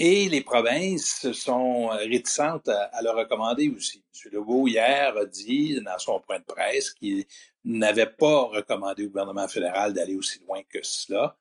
Et 0.00 0.28
les 0.28 0.42
provinces 0.42 1.32
sont 1.32 1.88
réticentes 1.88 2.68
à, 2.68 3.02
le 3.02 3.10
recommander 3.10 3.68
aussi. 3.68 4.04
M. 4.14 4.32
Legault, 4.32 4.68
hier, 4.68 5.16
a 5.16 5.24
dit 5.24 5.80
dans 5.80 5.98
son 5.98 6.20
point 6.20 6.38
de 6.38 6.44
presse 6.44 6.90
qu'il 6.90 7.24
n'avait 7.64 8.06
pas 8.06 8.42
recommandé 8.42 9.06
au 9.06 9.08
gouvernement 9.08 9.48
fédéral 9.48 9.92
d'aller 9.92 10.14
aussi 10.14 10.38
loin 10.46 10.62
que 10.68 10.78
cela. 10.82 11.36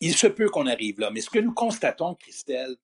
Il 0.00 0.14
se 0.14 0.26
peut 0.26 0.50
qu'on 0.50 0.66
arrive 0.66 1.00
là. 1.00 1.10
Mais 1.10 1.22
ce 1.22 1.30
que 1.30 1.38
nous 1.38 1.54
constatons, 1.54 2.14
Christelle, 2.14 2.76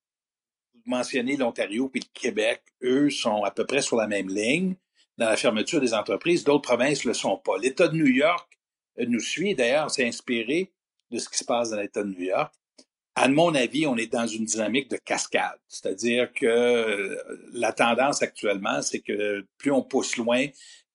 vous 0.75 0.83
mentionnez 0.87 1.37
l'Ontario 1.37 1.91
puis 1.91 2.01
le 2.01 2.19
Québec, 2.19 2.63
eux 2.83 3.11
sont 3.11 3.45
à 3.45 3.51
peu 3.51 3.67
près 3.67 3.83
sur 3.83 3.97
la 3.97 4.07
même 4.07 4.29
ligne 4.29 4.75
dans 5.19 5.29
la 5.29 5.37
fermeture 5.37 5.83
des 5.83 5.93
entreprises. 5.93 6.45
D'autres 6.45 6.63
provinces 6.63 7.05
ne 7.05 7.11
le 7.11 7.15
sont 7.15 7.37
pas. 7.37 7.59
L'État 7.59 7.89
de 7.89 7.97
New 7.97 8.07
York 8.07 8.59
nous 8.99 9.21
suit. 9.21 9.55
D'ailleurs, 9.55 9.91
s'est 9.91 10.07
inspiré 10.07 10.73
de 11.11 11.19
ce 11.19 11.29
qui 11.29 11.39
se 11.39 11.45
passe 11.45 11.71
dans 11.71 11.81
l'État 11.81 12.03
de 12.03 12.09
New 12.09 12.23
York 12.23 12.53
à 13.17 13.29
mon 13.29 13.55
avis, 13.55 13.87
on 13.87 13.97
est 13.97 14.13
dans 14.13 14.27
une 14.27 14.45
dynamique 14.45 14.91
de 14.91 14.97
cascade. 14.97 15.59
C'est-à-dire 15.69 16.33
que 16.33 16.47
euh, 16.47 17.49
la 17.53 17.73
tendance 17.73 18.23
actuellement, 18.23 18.83
c'est 18.83 19.01
que 19.01 19.47
plus 19.57 19.71
on 19.71 19.83
pousse 19.83 20.17
loin, 20.17 20.47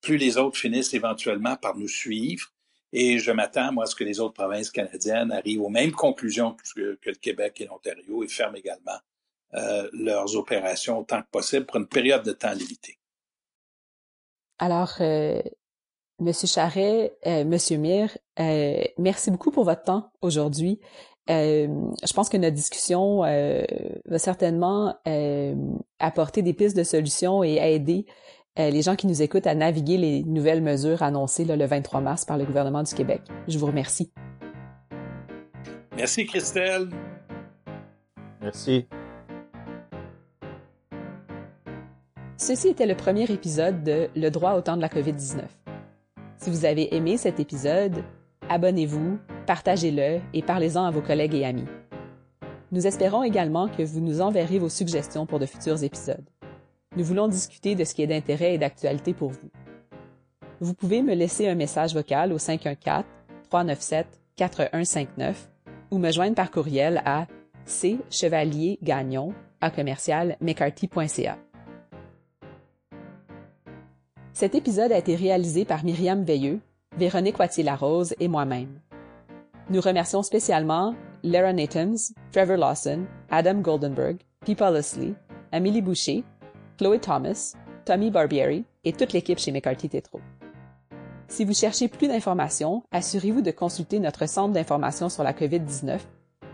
plus 0.02 0.18
les 0.18 0.38
autres 0.38 0.58
finissent 0.58 0.94
éventuellement 0.94 1.56
par 1.56 1.78
nous 1.78 1.88
suivre. 1.88 2.48
Et 2.92 3.20
je 3.20 3.32
m'attends, 3.32 3.72
moi, 3.72 3.84
à 3.84 3.88
ce 3.88 3.96
que 3.96 4.04
les 4.04 4.20
autres 4.20 4.34
provinces 4.34 4.72
canadiennes 4.72 5.32
arrivent 5.32 5.62
aux 5.62 5.70
mêmes 5.70 5.92
conclusions 5.92 6.58
que, 6.76 6.98
le 7.06 7.16
Québec 7.16 7.62
et 7.62 7.66
l'Ontario 7.66 8.24
et 8.24 8.28
ferment 8.28 8.58
également 8.58 9.00
euh, 9.54 9.90
leurs 9.94 10.36
opérations 10.36 11.00
autant 11.00 11.22
que 11.22 11.30
possible 11.32 11.66
pour 11.66 11.78
une 11.78 11.88
période 11.88 12.24
de 12.24 12.34
temps 12.34 12.54
limitée. 12.54 12.98
Alors, 14.58 14.96
euh, 15.00 15.42
Monsieur 16.20 16.48
Charret, 16.48 17.14
euh, 17.26 17.46
Monsieur 17.46 17.78
Mir, 17.78 18.18
euh, 18.40 18.82
merci 18.98 19.32
beaucoup 19.32 19.52
pour 19.52 19.64
votre 19.64 19.84
temps 19.84 20.12
aujourd'hui. 20.22 20.80
Euh, 21.30 21.68
je 22.04 22.14
pense 22.14 22.28
que 22.28 22.38
notre 22.38 22.56
discussion 22.56 23.24
euh, 23.24 23.64
va 24.06 24.18
certainement 24.18 24.96
euh, 25.08 25.54
apporter 26.00 26.42
des 26.42 26.54
pistes 26.54 26.76
de 26.76 26.84
solutions 26.84 27.44
et 27.44 27.56
aider 27.56 28.06
les 28.58 28.82
gens 28.82 28.98
qui 28.98 29.08
nous 29.08 29.22
écoutent 29.22 29.48
à 29.48 29.56
naviguer 29.56 29.96
les 29.96 30.22
nouvelles 30.26 30.62
mesures 30.62 31.02
annoncées 31.02 31.46
le 31.46 31.66
23 31.66 32.02
mars 32.02 32.26
par 32.26 32.38
le 32.38 32.44
gouvernement 32.44 32.84
du 32.84 32.94
Québec. 32.94 33.22
Je 33.48 33.58
vous 33.58 33.68
remercie. 33.68 34.12
Merci, 35.96 36.26
Christelle. 36.26 36.90
Merci. 38.42 38.86
Ceci 42.36 42.68
était 42.68 42.86
le 42.86 42.96
premier 42.96 43.32
épisode 43.32 43.82
de 43.82 44.10
Le 44.14 44.30
droit 44.30 44.56
au 44.56 44.62
temps 44.62 44.76
de 44.76 44.82
la 44.82 44.90
COVID-19. 44.90 45.44
Si 46.40 46.50
vous 46.50 46.64
avez 46.64 46.96
aimé 46.96 47.18
cet 47.18 47.42
épisode, 47.42 48.02
abonnez-vous, 48.48 49.20
partagez-le 49.46 50.22
et 50.34 50.42
parlez-en 50.42 50.86
à 50.86 50.92
vos 50.92 51.02
collègues 51.02 51.36
et 51.36 51.44
amis. 51.44 51.68
Nous 52.72 52.88
espérons 52.88 53.24
également 53.24 53.68
que 53.68 53.84
vous 53.84 54.00
nous 54.00 54.22
enverrez 54.22 54.58
vos 54.58 54.70
suggestions 54.70 55.26
pour 55.26 55.40
de 55.40 55.46
futurs 55.46 55.84
épisodes. 55.84 56.30
Nous 56.96 57.04
voulons 57.04 57.28
discuter 57.28 57.76
de 57.76 57.84
ce 57.84 57.94
qui 57.94 58.04
est 58.04 58.08
d'intérêt 58.08 58.54
et 58.54 58.58
d'actualité 58.58 59.14
pour 59.14 59.32
vous. 59.32 59.50
Vous 60.62 60.74
pouvez 60.74 61.02
me 61.02 61.14
laisser 61.14 61.50
un 61.50 61.56
message 61.56 61.94
vocal 61.94 62.32
au 62.32 62.38
514-397-4159 62.38 65.36
ou 65.92 65.98
me 65.98 66.10
joindre 66.10 66.36
par 66.36 66.52
courriel 66.52 67.02
à 67.06 67.28
cchevaliergagnon 67.66 69.34
à 69.60 69.72
commercial 69.72 70.38
Cet 74.40 74.56
épisode 74.56 74.94
a 74.94 74.98
été 74.98 75.18
réalisé 75.18 75.66
par 75.66 75.84
Myriam 75.84 76.24
Veilleux, 76.24 76.62
Véronique 76.98 77.38
Wattier-Larose 77.38 78.16
et 78.22 78.30
moi-même. 78.30 78.80
Nous 79.70 79.82
remercions 79.82 80.24
spécialement 80.24 80.96
Lara 81.24 81.52
Natans, 81.52 81.98
Trevor 82.32 82.56
Lawson, 82.56 83.04
Adam 83.30 83.56
Goldenberg, 83.56 84.16
Pippa 84.46 84.72
Leslie, 84.72 85.14
Amélie 85.52 85.82
Boucher, 85.82 86.24
Chloé 86.78 87.00
Thomas, 87.00 87.54
Tommy 87.84 88.12
Barbieri 88.12 88.64
et 88.86 88.94
toute 88.94 89.12
l'équipe 89.12 89.40
chez 89.40 89.52
McCarthy 89.52 89.90
Tétro. 89.90 90.22
Si 91.28 91.44
vous 91.44 91.54
cherchez 91.54 91.90
plus 91.90 92.08
d'informations, 92.08 92.84
assurez-vous 92.94 93.42
de 93.42 93.52
consulter 93.52 94.00
notre 94.00 94.26
centre 94.26 94.54
d'information 94.54 95.10
sur 95.10 95.24
la 95.24 95.34
COVID-19 95.34 96.00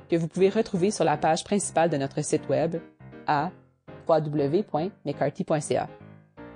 que 0.10 0.16
vous 0.16 0.28
pouvez 0.28 0.50
retrouver 0.50 0.90
sur 0.90 1.04
la 1.04 1.18
page 1.18 1.44
principale 1.44 1.92
de 1.92 1.98
notre 1.98 2.24
site 2.24 2.50
web 2.50 2.78
à 3.28 3.52
www.mccarthy.ca. 4.10 5.88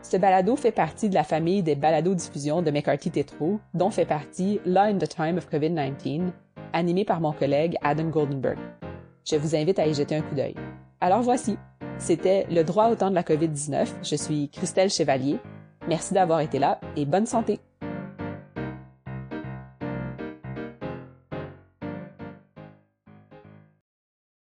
Ce 0.02 0.18
balado 0.18 0.56
fait 0.56 0.72
partie 0.72 1.10
de 1.10 1.14
la 1.14 1.24
famille 1.24 1.62
des 1.62 1.76
balados-diffusion 1.76 2.62
de 2.62 2.72
McCarthy 2.72 3.12
Tétro, 3.12 3.60
dont 3.74 3.90
fait 3.90 4.06
partie 4.06 4.60
Law 4.66 4.82
in 4.82 4.98
the 4.98 5.08
Time 5.08 5.38
of 5.38 5.50
COVID-19, 5.52 6.32
animé 6.74 7.04
par 7.04 7.20
mon 7.20 7.34
collègue 7.34 7.76
Adam 7.82 8.06
Goldenberg. 8.06 8.58
Je 9.30 9.36
vous 9.36 9.56
invite 9.56 9.78
à 9.78 9.88
y 9.88 9.94
jeter 9.94 10.16
un 10.16 10.22
coup 10.22 10.36
d'œil. 10.36 10.56
Alors 11.02 11.22
voici, 11.22 11.58
c'était 11.98 12.48
Le 12.50 12.64
droit 12.64 12.90
au 12.90 12.96
temps 12.96 13.10
de 13.10 13.16
la 13.16 13.24
COVID-19. 13.24 13.88
Je 14.02 14.16
suis 14.16 14.50
Christelle 14.50 14.90
Chevalier. 14.90 15.38
Merci 15.88 16.14
d'avoir 16.14 16.40
été 16.40 16.60
là 16.60 16.80
et 16.96 17.06
bonne 17.06 17.26
santé! 17.26 17.60